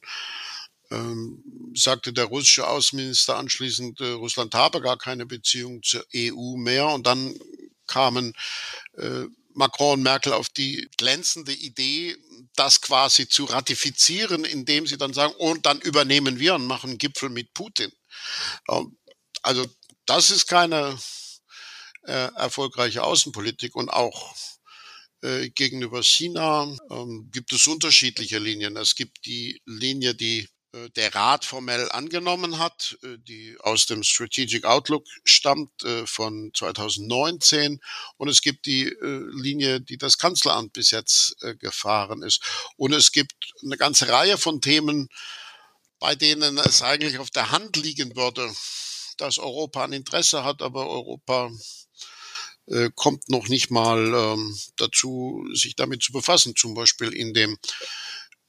ähm, 0.91 1.43
sagte 1.75 2.13
der 2.13 2.23
russische 2.23 2.65
Außenminister 2.65 3.35
anschließend, 3.35 3.99
äh, 3.99 4.11
Russland 4.11 4.55
habe 4.55 4.79
gar 4.79 4.97
keine 4.97 5.25
Beziehung 5.25 5.83
zur 5.83 6.05
EU 6.15 6.55
mehr 6.55 6.87
und 6.87 7.05
dann 7.05 7.37
kamen 7.85 8.33
äh, 8.97 9.25
Macron 9.53 9.95
und 9.99 10.03
Merkel 10.03 10.31
auf 10.31 10.47
die 10.47 10.87
glänzende 10.95 11.51
Idee, 11.51 12.15
das 12.55 12.79
quasi 12.79 13.27
zu 13.27 13.43
ratifizieren, 13.43 14.45
indem 14.45 14.87
sie 14.87 14.97
dann 14.97 15.11
sagen, 15.11 15.33
und 15.37 15.65
dann 15.65 15.81
übernehmen 15.81 16.39
wir 16.39 16.55
und 16.55 16.65
machen 16.65 16.97
Gipfel 16.97 17.27
mit 17.29 17.53
Putin. 17.53 17.91
Ähm, 18.69 18.95
Also 19.43 19.65
das 20.09 20.31
ist 20.31 20.47
keine 20.47 20.97
äh, 22.03 22.29
erfolgreiche 22.35 23.03
Außenpolitik 23.03 23.75
und 23.75 23.89
auch 23.89 24.35
äh, 25.21 25.49
gegenüber 25.49 26.01
China 26.01 26.75
ähm, 26.89 27.29
gibt 27.31 27.53
es 27.53 27.67
unterschiedliche 27.67 28.39
Linien. 28.39 28.75
Es 28.77 28.95
gibt 28.95 29.25
die 29.25 29.61
Linie, 29.65 30.15
die 30.15 30.47
äh, 30.71 30.89
der 30.91 31.13
Rat 31.13 31.45
formell 31.45 31.91
angenommen 31.91 32.57
hat, 32.57 32.97
äh, 33.03 33.17
die 33.19 33.57
aus 33.59 33.85
dem 33.85 34.03
Strategic 34.03 34.65
Outlook 34.65 35.05
stammt 35.23 35.83
äh, 35.83 36.07
von 36.07 36.51
2019. 36.55 37.79
Und 38.17 38.29
es 38.29 38.41
gibt 38.41 38.65
die 38.65 38.91
Linie, 39.01 39.81
die 39.81 39.97
das 39.97 40.17
Kanzleramt 40.17 40.73
bis 40.73 40.91
jetzt 40.91 41.35
gefahren 41.59 42.23
ist. 42.23 42.41
Und 42.77 42.93
es 42.93 43.11
gibt 43.11 43.33
eine 43.63 43.77
ganze 43.77 44.09
Reihe 44.09 44.37
von 44.37 44.61
Themen, 44.61 45.09
bei 45.99 46.15
denen 46.15 46.57
es 46.57 46.81
eigentlich 46.81 47.19
auf 47.19 47.29
der 47.29 47.51
Hand 47.51 47.75
liegen 47.77 48.15
würde, 48.15 48.51
dass 49.21 49.37
Europa 49.37 49.83
ein 49.83 49.93
Interesse 49.93 50.43
hat, 50.43 50.61
aber 50.61 50.89
Europa 50.89 51.51
äh, 52.67 52.89
kommt 52.95 53.29
noch 53.29 53.47
nicht 53.47 53.71
mal 53.71 54.13
ähm, 54.13 54.57
dazu, 54.75 55.47
sich 55.53 55.75
damit 55.75 56.03
zu 56.03 56.11
befassen. 56.11 56.55
Zum 56.55 56.73
Beispiel 56.73 57.09
in 57.09 57.33
dem 57.33 57.57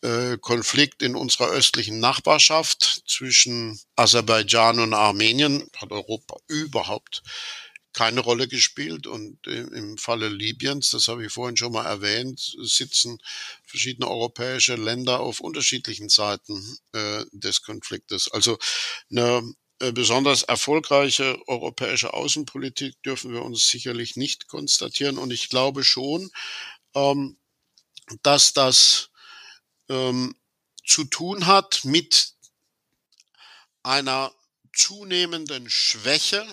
äh, 0.02 0.36
Konflikt 0.38 1.02
in 1.02 1.14
unserer 1.14 1.48
östlichen 1.48 2.00
Nachbarschaft 2.00 3.02
zwischen 3.06 3.80
Aserbaidschan 3.96 4.78
und 4.78 4.94
Armenien 4.94 5.68
hat 5.76 5.90
Europa 5.90 6.36
überhaupt 6.48 7.22
keine 7.92 8.20
Rolle 8.20 8.46
gespielt. 8.48 9.06
Und 9.06 9.46
im 9.46 9.98
Falle 9.98 10.28
Libyens, 10.28 10.90
das 10.90 11.08
habe 11.08 11.26
ich 11.26 11.32
vorhin 11.32 11.56
schon 11.56 11.72
mal 11.72 11.86
erwähnt, 11.86 12.56
sitzen 12.62 13.18
verschiedene 13.64 14.08
europäische 14.08 14.76
Länder 14.76 15.20
auf 15.20 15.40
unterschiedlichen 15.40 16.08
Seiten 16.08 16.78
äh, 16.92 17.24
des 17.32 17.62
Konfliktes. 17.62 18.30
Also 18.30 18.58
eine 19.10 19.38
äh, 19.38 19.42
besonders 19.92 20.42
erfolgreiche 20.42 21.38
europäische 21.48 22.12
Außenpolitik 22.12 23.02
dürfen 23.02 23.32
wir 23.32 23.42
uns 23.42 23.68
sicherlich 23.68 24.16
nicht 24.16 24.46
konstatieren. 24.48 25.18
Und 25.18 25.32
ich 25.32 25.48
glaube 25.48 25.84
schon, 25.84 26.30
ähm, 26.94 27.38
dass 28.22 28.52
das 28.52 29.10
ähm, 29.88 30.34
zu 30.84 31.04
tun 31.04 31.46
hat 31.46 31.84
mit 31.84 32.34
einer 33.82 34.32
zunehmenden 34.74 35.68
Schwäche 35.70 36.46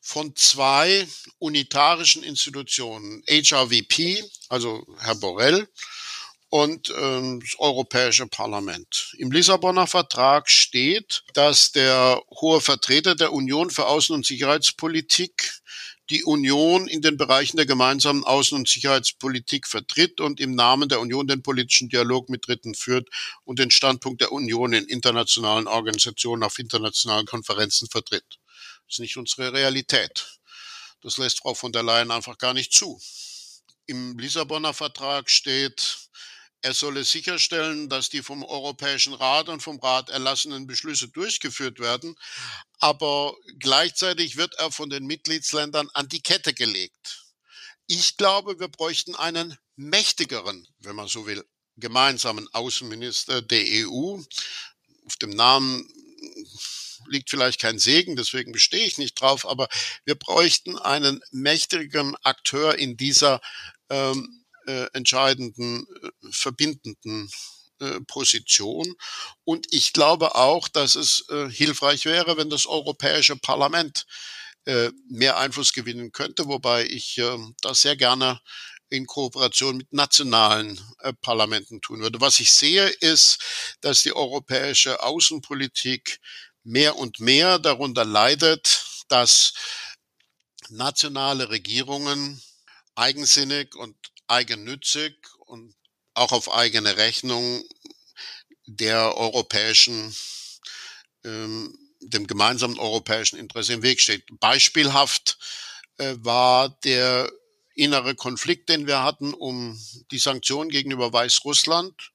von 0.00 0.34
zwei 0.34 1.06
unitarischen 1.38 2.22
Institutionen, 2.22 3.22
HRVP, 3.28 4.24
also 4.48 4.84
Herr 4.98 5.14
Borrell, 5.14 5.68
und 6.52 6.92
ähm, 6.98 7.40
das 7.40 7.58
Europäische 7.58 8.26
Parlament. 8.26 9.14
Im 9.16 9.32
Lissabonner 9.32 9.86
Vertrag 9.86 10.50
steht, 10.50 11.22
dass 11.32 11.72
der 11.72 12.22
hohe 12.30 12.60
Vertreter 12.60 13.14
der 13.14 13.32
Union 13.32 13.70
für 13.70 13.88
Außen- 13.88 14.12
und 14.12 14.26
Sicherheitspolitik 14.26 15.62
die 16.10 16.24
Union 16.24 16.88
in 16.88 17.00
den 17.00 17.16
Bereichen 17.16 17.56
der 17.56 17.64
gemeinsamen 17.64 18.22
Außen- 18.22 18.54
und 18.54 18.68
Sicherheitspolitik 18.68 19.66
vertritt 19.66 20.20
und 20.20 20.40
im 20.40 20.54
Namen 20.54 20.90
der 20.90 21.00
Union 21.00 21.26
den 21.26 21.42
politischen 21.42 21.88
Dialog 21.88 22.28
mit 22.28 22.46
Dritten 22.46 22.74
führt 22.74 23.08
und 23.44 23.58
den 23.58 23.70
Standpunkt 23.70 24.20
der 24.20 24.30
Union 24.30 24.74
in 24.74 24.84
internationalen 24.84 25.66
Organisationen 25.66 26.42
auf 26.42 26.58
internationalen 26.58 27.24
Konferenzen 27.24 27.88
vertritt. 27.88 28.26
Das 28.86 28.96
ist 28.96 29.00
nicht 29.00 29.16
unsere 29.16 29.54
Realität. 29.54 30.38
Das 31.00 31.16
lässt 31.16 31.38
Frau 31.38 31.54
von 31.54 31.72
der 31.72 31.82
Leyen 31.82 32.10
einfach 32.10 32.36
gar 32.36 32.52
nicht 32.52 32.74
zu. 32.74 33.00
Im 33.86 34.18
Lissabonner 34.18 34.74
Vertrag 34.74 35.30
steht, 35.30 36.02
er 36.62 36.74
solle 36.74 37.04
sicherstellen, 37.04 37.88
dass 37.88 38.08
die 38.08 38.22
vom 38.22 38.44
Europäischen 38.44 39.14
Rat 39.14 39.48
und 39.48 39.62
vom 39.62 39.78
Rat 39.80 40.10
erlassenen 40.10 40.66
Beschlüsse 40.66 41.08
durchgeführt 41.08 41.80
werden. 41.80 42.14
Aber 42.78 43.36
gleichzeitig 43.58 44.36
wird 44.36 44.54
er 44.58 44.70
von 44.70 44.88
den 44.88 45.04
Mitgliedsländern 45.04 45.90
an 45.92 46.08
die 46.08 46.22
Kette 46.22 46.54
gelegt. 46.54 47.24
Ich 47.86 48.16
glaube, 48.16 48.60
wir 48.60 48.68
bräuchten 48.68 49.16
einen 49.16 49.58
mächtigeren, 49.76 50.66
wenn 50.78 50.96
man 50.96 51.08
so 51.08 51.26
will, 51.26 51.44
gemeinsamen 51.76 52.48
Außenminister 52.52 53.42
der 53.42 53.64
EU. 53.66 54.20
Auf 55.04 55.16
dem 55.20 55.30
Namen 55.30 55.88
liegt 57.08 57.30
vielleicht 57.30 57.60
kein 57.60 57.80
Segen, 57.80 58.14
deswegen 58.14 58.52
bestehe 58.52 58.84
ich 58.84 58.98
nicht 58.98 59.20
drauf, 59.20 59.46
aber 59.46 59.68
wir 60.04 60.14
bräuchten 60.14 60.78
einen 60.78 61.20
mächtigeren 61.32 62.14
Akteur 62.22 62.78
in 62.78 62.96
dieser 62.96 63.40
ähm, 63.90 64.42
äh, 64.66 64.86
entscheidenden, 64.92 65.86
äh, 66.02 66.21
verbindenden 66.32 67.30
äh, 67.80 68.00
Position. 68.06 68.94
Und 69.44 69.66
ich 69.70 69.92
glaube 69.92 70.34
auch, 70.34 70.68
dass 70.68 70.94
es 70.94 71.24
äh, 71.28 71.48
hilfreich 71.50 72.04
wäre, 72.04 72.36
wenn 72.36 72.50
das 72.50 72.66
Europäische 72.66 73.36
Parlament 73.36 74.06
äh, 74.64 74.90
mehr 75.08 75.38
Einfluss 75.38 75.72
gewinnen 75.72 76.12
könnte, 76.12 76.46
wobei 76.46 76.86
ich 76.86 77.18
äh, 77.18 77.38
das 77.60 77.82
sehr 77.82 77.96
gerne 77.96 78.40
in 78.88 79.06
Kooperation 79.06 79.78
mit 79.78 79.90
nationalen 79.92 80.78
Parlamenten 81.22 81.80
tun 81.80 82.02
würde. 82.02 82.20
Was 82.20 82.40
ich 82.40 82.52
sehe, 82.52 82.88
ist, 82.88 83.38
dass 83.80 84.02
die 84.02 84.14
europäische 84.14 85.02
Außenpolitik 85.02 86.20
mehr 86.62 86.96
und 86.96 87.18
mehr 87.18 87.58
darunter 87.58 88.04
leidet, 88.04 88.84
dass 89.08 89.54
nationale 90.68 91.48
Regierungen 91.48 92.42
eigensinnig 92.94 93.74
und 93.74 93.96
eigennützig 94.26 95.14
und 95.46 95.74
auch 96.14 96.32
auf 96.32 96.52
eigene 96.52 96.96
Rechnung 96.96 97.64
der 98.66 99.16
europäischen, 99.16 100.14
ähm, 101.24 101.76
dem 102.00 102.26
gemeinsamen 102.26 102.78
europäischen 102.78 103.38
Interesse 103.38 103.74
im 103.74 103.82
Weg 103.82 104.00
steht. 104.00 104.24
Beispielhaft 104.40 105.38
äh, 105.98 106.14
war 106.18 106.68
der 106.84 107.30
innere 107.74 108.14
Konflikt, 108.14 108.68
den 108.68 108.86
wir 108.86 109.02
hatten 109.02 109.34
um 109.34 109.78
die 110.10 110.18
Sanktionen 110.18 110.70
gegenüber 110.70 111.12
Weißrussland. 111.12 112.12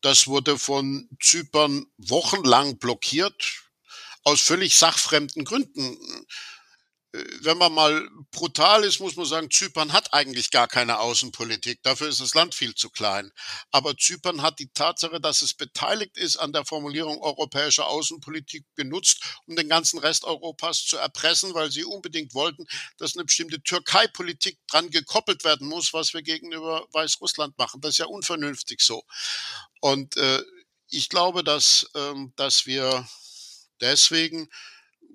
Das 0.00 0.26
wurde 0.26 0.58
von 0.58 1.08
Zypern 1.20 1.86
wochenlang 1.96 2.78
blockiert, 2.78 3.62
aus 4.24 4.40
völlig 4.40 4.76
sachfremden 4.76 5.44
Gründen 5.44 5.96
wenn 7.44 7.58
man 7.58 7.72
mal 7.72 8.08
brutal 8.30 8.84
ist, 8.84 9.00
muss 9.00 9.16
man 9.16 9.26
sagen, 9.26 9.50
Zypern 9.50 9.92
hat 9.92 10.12
eigentlich 10.12 10.50
gar 10.50 10.68
keine 10.68 10.98
Außenpolitik. 10.98 11.82
Dafür 11.82 12.08
ist 12.08 12.20
das 12.20 12.34
Land 12.34 12.54
viel 12.54 12.74
zu 12.74 12.90
klein. 12.90 13.30
Aber 13.70 13.96
Zypern 13.96 14.42
hat 14.42 14.58
die 14.58 14.70
Tatsache, 14.72 15.20
dass 15.20 15.42
es 15.42 15.54
beteiligt 15.54 16.16
ist 16.16 16.36
an 16.36 16.52
der 16.52 16.64
Formulierung 16.64 17.20
europäischer 17.20 17.86
Außenpolitik 17.86 18.64
genutzt, 18.76 19.22
um 19.46 19.56
den 19.56 19.68
ganzen 19.68 19.98
Rest 19.98 20.24
Europas 20.24 20.84
zu 20.84 20.96
erpressen, 20.96 21.54
weil 21.54 21.70
sie 21.70 21.84
unbedingt 21.84 22.34
wollten, 22.34 22.66
dass 22.98 23.16
eine 23.16 23.24
bestimmte 23.24 23.62
Türkei-Politik 23.62 24.58
dran 24.66 24.90
gekoppelt 24.90 25.44
werden 25.44 25.68
muss, 25.68 25.92
was 25.92 26.14
wir 26.14 26.22
gegenüber 26.22 26.86
Weißrussland 26.92 27.56
machen. 27.58 27.80
Das 27.80 27.92
ist 27.92 27.98
ja 27.98 28.06
unvernünftig 28.06 28.80
so. 28.80 29.04
Und 29.80 30.16
äh, 30.16 30.42
ich 30.88 31.08
glaube, 31.08 31.44
dass, 31.44 31.90
ähm, 31.94 32.32
dass 32.36 32.66
wir 32.66 33.06
deswegen 33.80 34.48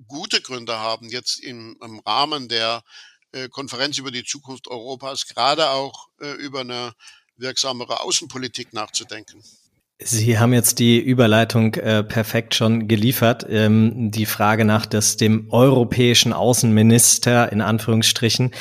gute 0.07 0.41
Gründe 0.41 0.79
haben, 0.79 1.09
jetzt 1.09 1.39
im, 1.39 1.77
im 1.83 1.99
Rahmen 1.99 2.47
der 2.47 2.83
äh, 3.31 3.49
Konferenz 3.49 3.97
über 3.97 4.12
die 4.12 4.23
Zukunft 4.23 4.67
Europas 4.67 5.27
gerade 5.27 5.69
auch 5.69 6.07
äh, 6.21 6.31
über 6.33 6.62
eine 6.62 6.93
wirksamere 7.38 8.01
Außenpolitik 8.01 8.73
nachzudenken. 8.73 9.43
Sie 10.01 10.39
haben 10.39 10.53
jetzt 10.53 10.79
die 10.79 10.97
Überleitung 10.97 11.73
äh, 11.73 12.05
perfekt 12.05 12.55
schon 12.55 12.88
geliefert. 12.88 13.45
Ähm, 13.49 14.12
die 14.12 14.25
Frage 14.25 14.63
nach 14.63 14.85
des, 14.85 15.17
dem 15.17 15.51
europäischen 15.51 16.31
Außenminister 16.31 17.51
in 17.51 17.59
Anführungsstrichen. 17.59 18.51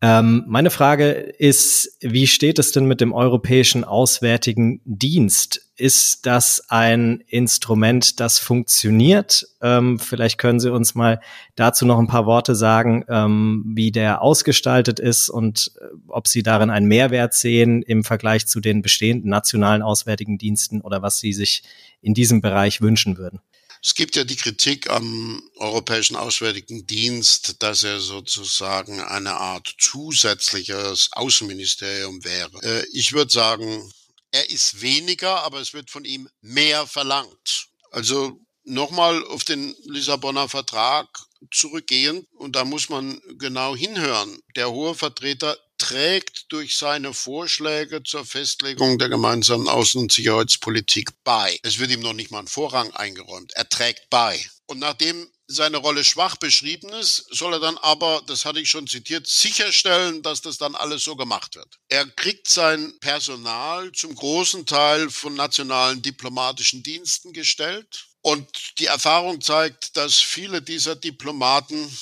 Ähm, 0.00 0.44
meine 0.46 0.70
Frage 0.70 1.10
ist, 1.10 1.98
wie 2.00 2.28
steht 2.28 2.60
es 2.60 2.70
denn 2.70 2.84
mit 2.84 3.00
dem 3.00 3.12
europäischen 3.12 3.82
Auswärtigen 3.82 4.80
Dienst? 4.84 5.65
Ist 5.78 6.24
das 6.24 6.62
ein 6.68 7.22
Instrument, 7.26 8.18
das 8.18 8.38
funktioniert? 8.38 9.46
Ähm, 9.60 9.98
vielleicht 9.98 10.38
können 10.38 10.58
Sie 10.58 10.72
uns 10.72 10.94
mal 10.94 11.20
dazu 11.54 11.84
noch 11.84 11.98
ein 11.98 12.06
paar 12.06 12.24
Worte 12.24 12.54
sagen, 12.54 13.04
ähm, 13.08 13.62
wie 13.74 13.92
der 13.92 14.22
ausgestaltet 14.22 14.98
ist 14.98 15.28
und 15.28 15.72
äh, 15.78 15.84
ob 16.08 16.28
Sie 16.28 16.42
darin 16.42 16.70
einen 16.70 16.88
Mehrwert 16.88 17.34
sehen 17.34 17.82
im 17.82 18.04
Vergleich 18.04 18.46
zu 18.46 18.60
den 18.60 18.80
bestehenden 18.80 19.28
nationalen 19.28 19.82
Auswärtigen 19.82 20.38
Diensten 20.38 20.80
oder 20.80 21.02
was 21.02 21.20
Sie 21.20 21.34
sich 21.34 21.62
in 22.00 22.14
diesem 22.14 22.40
Bereich 22.40 22.80
wünschen 22.80 23.18
würden. 23.18 23.40
Es 23.82 23.94
gibt 23.94 24.16
ja 24.16 24.24
die 24.24 24.36
Kritik 24.36 24.90
am 24.90 25.42
Europäischen 25.56 26.16
Auswärtigen 26.16 26.86
Dienst, 26.86 27.62
dass 27.62 27.84
er 27.84 28.00
sozusagen 28.00 29.00
eine 29.00 29.34
Art 29.34 29.74
zusätzliches 29.78 31.10
Außenministerium 31.12 32.24
wäre. 32.24 32.50
Äh, 32.62 32.86
ich 32.92 33.12
würde 33.12 33.30
sagen, 33.30 33.92
er 34.36 34.50
ist 34.50 34.82
weniger, 34.82 35.42
aber 35.44 35.60
es 35.60 35.72
wird 35.72 35.90
von 35.90 36.04
ihm 36.04 36.28
mehr 36.42 36.86
verlangt. 36.86 37.68
Also 37.90 38.38
nochmal 38.64 39.24
auf 39.24 39.44
den 39.44 39.74
Lissabonner 39.84 40.48
Vertrag 40.48 41.08
zurückgehen 41.50 42.26
und 42.36 42.54
da 42.54 42.64
muss 42.64 42.90
man 42.90 43.20
genau 43.38 43.74
hinhören. 43.74 44.38
Der 44.54 44.70
hohe 44.70 44.94
Vertreter 44.94 45.56
trägt 45.78 46.46
durch 46.52 46.76
seine 46.76 47.14
Vorschläge 47.14 48.02
zur 48.02 48.24
Festlegung 48.26 48.98
der 48.98 49.08
gemeinsamen 49.08 49.68
Außen- 49.68 50.00
und 50.00 50.12
Sicherheitspolitik 50.12 51.10
bei. 51.24 51.58
Es 51.62 51.78
wird 51.78 51.90
ihm 51.90 52.00
noch 52.00 52.12
nicht 52.12 52.30
mal 52.30 52.40
ein 52.40 52.46
Vorrang 52.46 52.90
eingeräumt. 52.92 53.52
Er 53.54 53.68
trägt 53.68 54.10
bei. 54.10 54.44
Und 54.66 54.80
nachdem 54.80 55.30
seine 55.48 55.76
Rolle 55.76 56.04
schwach 56.04 56.36
beschrieben 56.36 56.88
ist, 56.90 57.26
soll 57.30 57.54
er 57.54 57.60
dann 57.60 57.78
aber, 57.78 58.22
das 58.26 58.44
hatte 58.44 58.60
ich 58.60 58.68
schon 58.68 58.86
zitiert, 58.86 59.26
sicherstellen, 59.26 60.22
dass 60.22 60.40
das 60.40 60.58
dann 60.58 60.74
alles 60.74 61.04
so 61.04 61.14
gemacht 61.14 61.54
wird. 61.54 61.78
Er 61.88 62.06
kriegt 62.06 62.48
sein 62.48 62.98
Personal 62.98 63.92
zum 63.92 64.14
großen 64.14 64.66
Teil 64.66 65.08
von 65.10 65.34
nationalen 65.34 66.02
diplomatischen 66.02 66.82
Diensten 66.82 67.32
gestellt. 67.32 68.06
Und 68.22 68.78
die 68.78 68.86
Erfahrung 68.86 69.40
zeigt, 69.40 69.96
dass 69.96 70.16
viele 70.16 70.60
dieser 70.60 70.96
Diplomaten 70.96 71.96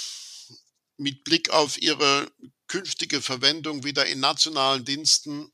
mit 0.96 1.22
Blick 1.24 1.50
auf 1.50 1.80
ihre 1.82 2.30
künftige 2.66 3.20
Verwendung 3.20 3.84
wieder 3.84 4.06
in 4.06 4.20
nationalen 4.20 4.86
Diensten 4.86 5.52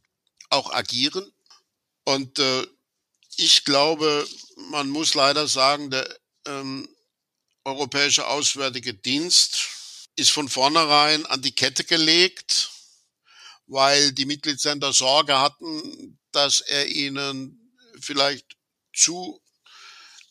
auch 0.48 0.72
agieren. 0.72 1.32
Und 2.04 2.38
äh, 2.38 2.66
ich 3.36 3.64
glaube, 3.64 4.26
man 4.70 4.88
muss 4.90 5.14
leider 5.14 5.48
sagen, 5.48 5.90
der 5.90 6.08
ähm, 6.46 6.88
Europäische 7.64 8.26
Auswärtige 8.26 8.94
Dienst 8.94 9.58
ist 10.16 10.30
von 10.30 10.48
vornherein 10.48 11.26
an 11.26 11.42
die 11.42 11.54
Kette 11.54 11.84
gelegt, 11.84 12.70
weil 13.66 14.12
die 14.12 14.24
Mitgliedsländer 14.24 14.92
Sorge 14.92 15.38
hatten, 15.38 16.18
dass 16.32 16.60
er 16.60 16.86
ihnen 16.86 17.74
vielleicht 18.00 18.56
zu 18.94 19.40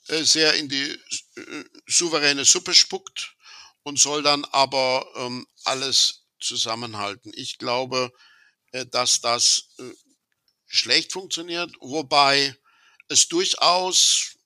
äh, 0.07 0.23
sehr 0.23 0.55
in 0.55 0.69
die 0.69 0.89
äh, 1.35 1.63
souveräne 1.87 2.45
Suppe 2.45 2.73
spuckt 2.73 3.35
und 3.83 3.99
soll 3.99 4.23
dann 4.23 4.43
aber 4.45 5.05
ähm, 5.15 5.47
alles 5.65 6.25
zusammenhalten. 6.39 7.31
Ich 7.35 7.59
glaube, 7.59 8.11
äh, 8.71 8.85
dass 8.87 9.21
das 9.21 9.69
schlecht 10.65 11.13
funktioniert, 11.13 11.71
wobei 11.79 12.55
es 13.07 13.27
durchaus 13.27 14.37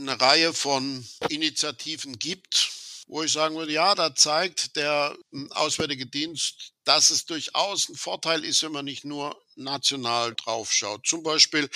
eine 0.00 0.20
Reihe 0.20 0.52
von 0.52 1.06
Initiativen 1.28 2.18
gibt, 2.18 2.70
wo 3.06 3.22
ich 3.22 3.32
sagen 3.32 3.56
würde, 3.56 3.72
ja, 3.72 3.94
da 3.94 4.14
zeigt 4.14 4.76
der 4.76 5.16
hm, 5.32 5.50
Auswärtige 5.52 6.06
Dienst, 6.06 6.72
dass 6.84 7.10
es 7.10 7.24
durchaus 7.24 7.88
ein 7.88 7.96
Vorteil 7.96 8.44
ist, 8.44 8.62
wenn 8.62 8.72
man 8.72 8.84
nicht 8.84 9.04
nur 9.04 9.40
national 9.56 10.34
draufschaut. 10.34 11.06
Zum 11.06 11.22
Beispiel 11.22 11.68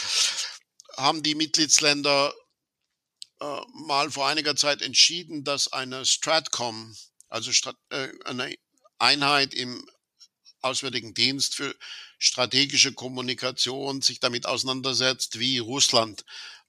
haben 0.97 1.23
die 1.23 1.35
Mitgliedsländer 1.35 2.33
äh, 3.41 3.61
mal 3.87 4.11
vor 4.11 4.29
einiger 4.29 4.57
Zeit 4.57 4.81
entschieden, 4.81 5.45
dass 5.45 5.73
eine 5.73 6.07
Stratcom, 6.07 6.97
also 7.29 7.51
äh, 7.91 8.09
eine 8.25 8.55
Einheit 8.99 9.55
im 9.55 9.89
Auswärtigen 10.63 11.15
Dienst 11.15 11.57
für 11.57 11.75
strategische 12.19 12.95
Kommunikation 12.95 14.01
sich 14.01 14.19
damit 14.19 14.47
auseinandersetzt, 14.47 15.39
wie 15.39 15.59
Russland 15.59 16.25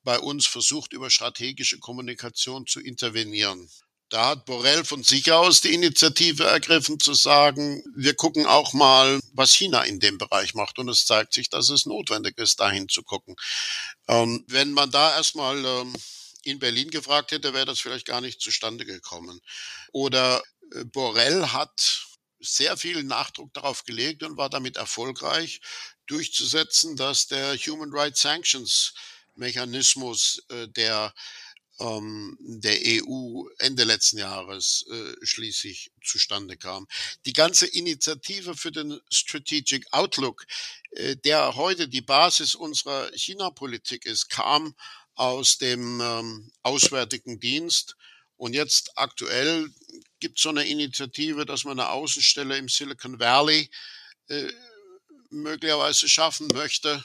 bei 0.06 0.20
uns 0.20 0.46
versucht, 0.46 0.94
über 0.94 1.10
strategische 1.10 1.80
Kommunikation 1.80 2.66
zu 2.66 2.80
intervenieren. 2.80 3.70
Da 4.10 4.30
hat 4.30 4.46
Borrell 4.46 4.86
von 4.86 5.04
sich 5.04 5.32
aus 5.32 5.62
die 5.62 5.74
Initiative 5.74 6.44
ergriffen 6.44 7.00
zu 7.00 7.16
sagen, 7.16 7.84
wir 7.96 8.16
gucken 8.16 8.46
auch 8.46 8.74
mal, 8.74 9.20
was 9.34 9.54
China 9.54 9.82
in 9.82 10.00
dem 10.00 10.20
Bereich 10.20 10.54
macht. 10.54 10.78
Und 10.78 10.90
es 10.90 11.06
zeigt 11.06 11.34
sich, 11.34 11.50
dass 11.50 11.70
es 11.70 11.88
notwendig 11.88 12.38
ist, 12.38 12.60
dahin 12.60 12.88
zu 12.88 13.02
gucken. 13.02 13.36
Ähm, 14.08 14.46
wenn 14.48 14.72
man 14.72 14.92
da 14.92 15.16
erstmal 15.16 15.58
ähm, 15.66 15.94
in 16.44 16.60
Berlin 16.60 16.92
gefragt 16.92 17.32
hätte, 17.32 17.54
wäre 17.54 17.66
das 17.66 17.80
vielleicht 17.80 18.06
gar 18.06 18.22
nicht 18.22 18.40
zustande 18.40 18.86
gekommen. 18.86 19.42
Oder 19.92 20.44
äh, 20.72 20.86
Borrell 20.86 21.48
hat 21.48 22.06
sehr 22.40 22.78
viel 22.78 23.04
Nachdruck 23.04 23.54
darauf 23.54 23.86
gelegt 23.86 24.22
und 24.22 24.38
war 24.38 24.50
damit 24.50 24.78
erfolgreich, 24.78 25.62
durchzusetzen, 26.06 26.96
dass 26.96 27.26
der 27.26 27.58
Human 27.58 27.90
Rights 27.92 28.22
Sanctions 28.22 28.94
Mechanismus 29.36 30.42
äh, 30.50 30.68
der 30.68 31.14
ähm, 31.80 32.38
der 32.40 32.78
EU 32.86 33.44
Ende 33.58 33.84
letzten 33.84 34.18
Jahres 34.18 34.86
äh, 34.90 35.26
schließlich 35.26 35.92
zustande 36.04 36.58
kam. 36.58 36.88
Die 37.26 37.34
ganze 37.34 37.66
Initiative 37.68 38.56
für 38.56 38.72
den 38.72 39.00
Strategic 39.12 39.86
Outlook, 39.92 40.46
äh, 40.92 41.16
der 41.18 41.56
heute 41.56 41.88
die 41.88 42.02
Basis 42.02 42.56
unserer 42.56 43.12
China-Politik 43.14 44.06
ist, 44.06 44.30
kam 44.30 44.76
aus 45.16 45.58
dem 45.58 46.02
ähm, 46.02 46.52
Auswärtigen 46.64 47.40
Dienst. 47.40 47.96
Und 48.38 48.54
jetzt 48.54 48.98
aktuell 48.98 49.70
gibt 50.20 50.38
es 50.38 50.44
so 50.44 50.50
eine 50.50 50.68
Initiative, 50.68 51.46
dass 51.46 51.64
man 51.64 51.80
eine 51.80 51.90
Außenstelle 51.90 52.58
im 52.58 52.68
Silicon 52.68 53.20
Valley 53.20 53.70
äh, 54.28 54.52
möglicherweise 55.30 56.08
schaffen 56.08 56.48
möchte 56.54 57.04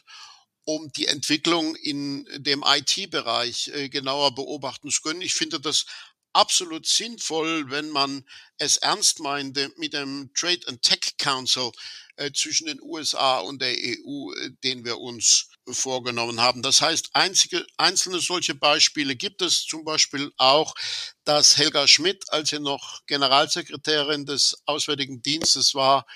um 0.64 0.90
die 0.92 1.06
Entwicklung 1.06 1.74
in 1.76 2.26
dem 2.36 2.64
IT-Bereich 2.66 3.68
äh, 3.68 3.88
genauer 3.88 4.34
beobachten 4.34 4.90
zu 4.90 5.02
können. 5.02 5.22
Ich 5.22 5.34
finde 5.34 5.60
das 5.60 5.86
absolut 6.32 6.86
sinnvoll, 6.86 7.70
wenn 7.70 7.90
man 7.90 8.24
es 8.58 8.76
ernst 8.76 9.20
meinte 9.20 9.72
mit 9.76 9.94
dem 9.94 10.30
Trade 10.34 10.60
and 10.66 10.82
Tech 10.82 11.16
Council 11.18 11.72
äh, 12.16 12.30
zwischen 12.32 12.66
den 12.66 12.80
USA 12.82 13.38
und 13.38 13.60
der 13.60 13.72
EU, 13.72 14.32
äh, 14.34 14.50
den 14.62 14.84
wir 14.84 14.98
uns 14.98 15.48
vorgenommen 15.68 16.40
haben. 16.40 16.62
Das 16.62 16.82
heißt, 16.82 17.10
einzige, 17.12 17.64
einzelne 17.76 18.20
solche 18.20 18.54
Beispiele 18.54 19.16
gibt 19.16 19.42
es 19.42 19.64
zum 19.64 19.84
Beispiel 19.84 20.32
auch, 20.36 20.74
dass 21.24 21.56
Helga 21.56 21.86
Schmidt, 21.86 22.24
als 22.28 22.50
sie 22.50 22.60
noch 22.60 23.00
Generalsekretärin 23.06 24.26
des 24.26 24.62
Auswärtigen 24.66 25.22
Dienstes 25.22 25.74
war, 25.74 26.06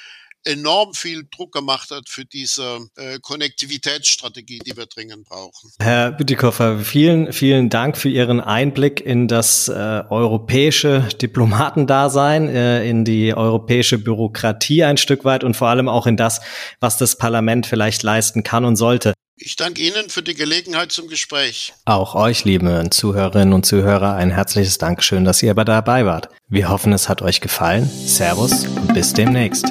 enorm 0.44 0.94
viel 0.94 1.26
Druck 1.30 1.52
gemacht 1.52 1.90
hat 1.90 2.08
für 2.08 2.24
diese 2.24 2.86
äh, 2.96 3.18
Konnektivitätsstrategie, 3.20 4.60
die 4.60 4.76
wir 4.76 4.86
dringend 4.86 5.26
brauchen. 5.26 5.70
Herr 5.80 6.12
Bütikofer, 6.12 6.78
vielen, 6.80 7.32
vielen 7.32 7.70
Dank 7.70 7.96
für 7.96 8.08
Ihren 8.08 8.40
Einblick 8.40 9.00
in 9.00 9.28
das 9.28 9.68
äh, 9.68 9.72
europäische 9.72 11.08
Diplomatendasein, 11.20 12.48
äh, 12.48 12.88
in 12.88 13.04
die 13.04 13.34
europäische 13.34 13.98
Bürokratie 13.98 14.84
ein 14.84 14.96
Stück 14.96 15.24
weit 15.24 15.44
und 15.44 15.56
vor 15.56 15.68
allem 15.68 15.88
auch 15.88 16.06
in 16.06 16.16
das, 16.16 16.40
was 16.80 16.96
das 16.98 17.16
Parlament 17.16 17.66
vielleicht 17.66 18.02
leisten 18.02 18.42
kann 18.42 18.64
und 18.64 18.76
sollte. 18.76 19.14
Ich 19.36 19.56
danke 19.56 19.82
Ihnen 19.82 20.10
für 20.10 20.22
die 20.22 20.34
Gelegenheit 20.34 20.92
zum 20.92 21.08
Gespräch. 21.08 21.74
Auch 21.84 22.14
euch, 22.14 22.44
liebe 22.44 22.86
Zuhörerinnen 22.90 23.52
und 23.52 23.66
Zuhörer, 23.66 24.14
ein 24.14 24.30
herzliches 24.30 24.78
Dankeschön, 24.78 25.24
dass 25.24 25.42
ihr 25.42 25.54
dabei 25.54 26.06
wart. 26.06 26.28
Wir 26.48 26.68
hoffen, 26.68 26.92
es 26.92 27.08
hat 27.08 27.20
euch 27.20 27.40
gefallen. 27.40 27.90
Servus 28.06 28.66
und 28.66 28.94
bis 28.94 29.12
demnächst. 29.12 29.66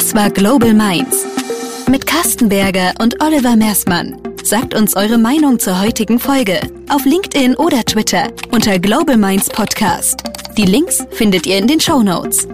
Das 0.00 0.14
war 0.14 0.30
Global 0.30 0.72
Minds 0.72 1.26
mit 1.86 2.06
Carsten 2.06 2.48
Berger 2.48 2.94
und 3.00 3.22
Oliver 3.22 3.54
Mersmann. 3.54 4.16
Sagt 4.42 4.72
uns 4.72 4.96
eure 4.96 5.18
Meinung 5.18 5.58
zur 5.58 5.78
heutigen 5.78 6.18
Folge 6.18 6.58
auf 6.88 7.04
LinkedIn 7.04 7.54
oder 7.56 7.84
Twitter 7.84 8.28
unter 8.50 8.78
Global 8.78 9.18
Minds 9.18 9.50
Podcast. 9.50 10.24
Die 10.56 10.64
Links 10.64 11.04
findet 11.10 11.46
ihr 11.46 11.58
in 11.58 11.66
den 11.66 11.80
Show 11.80 12.02
Notes. 12.02 12.48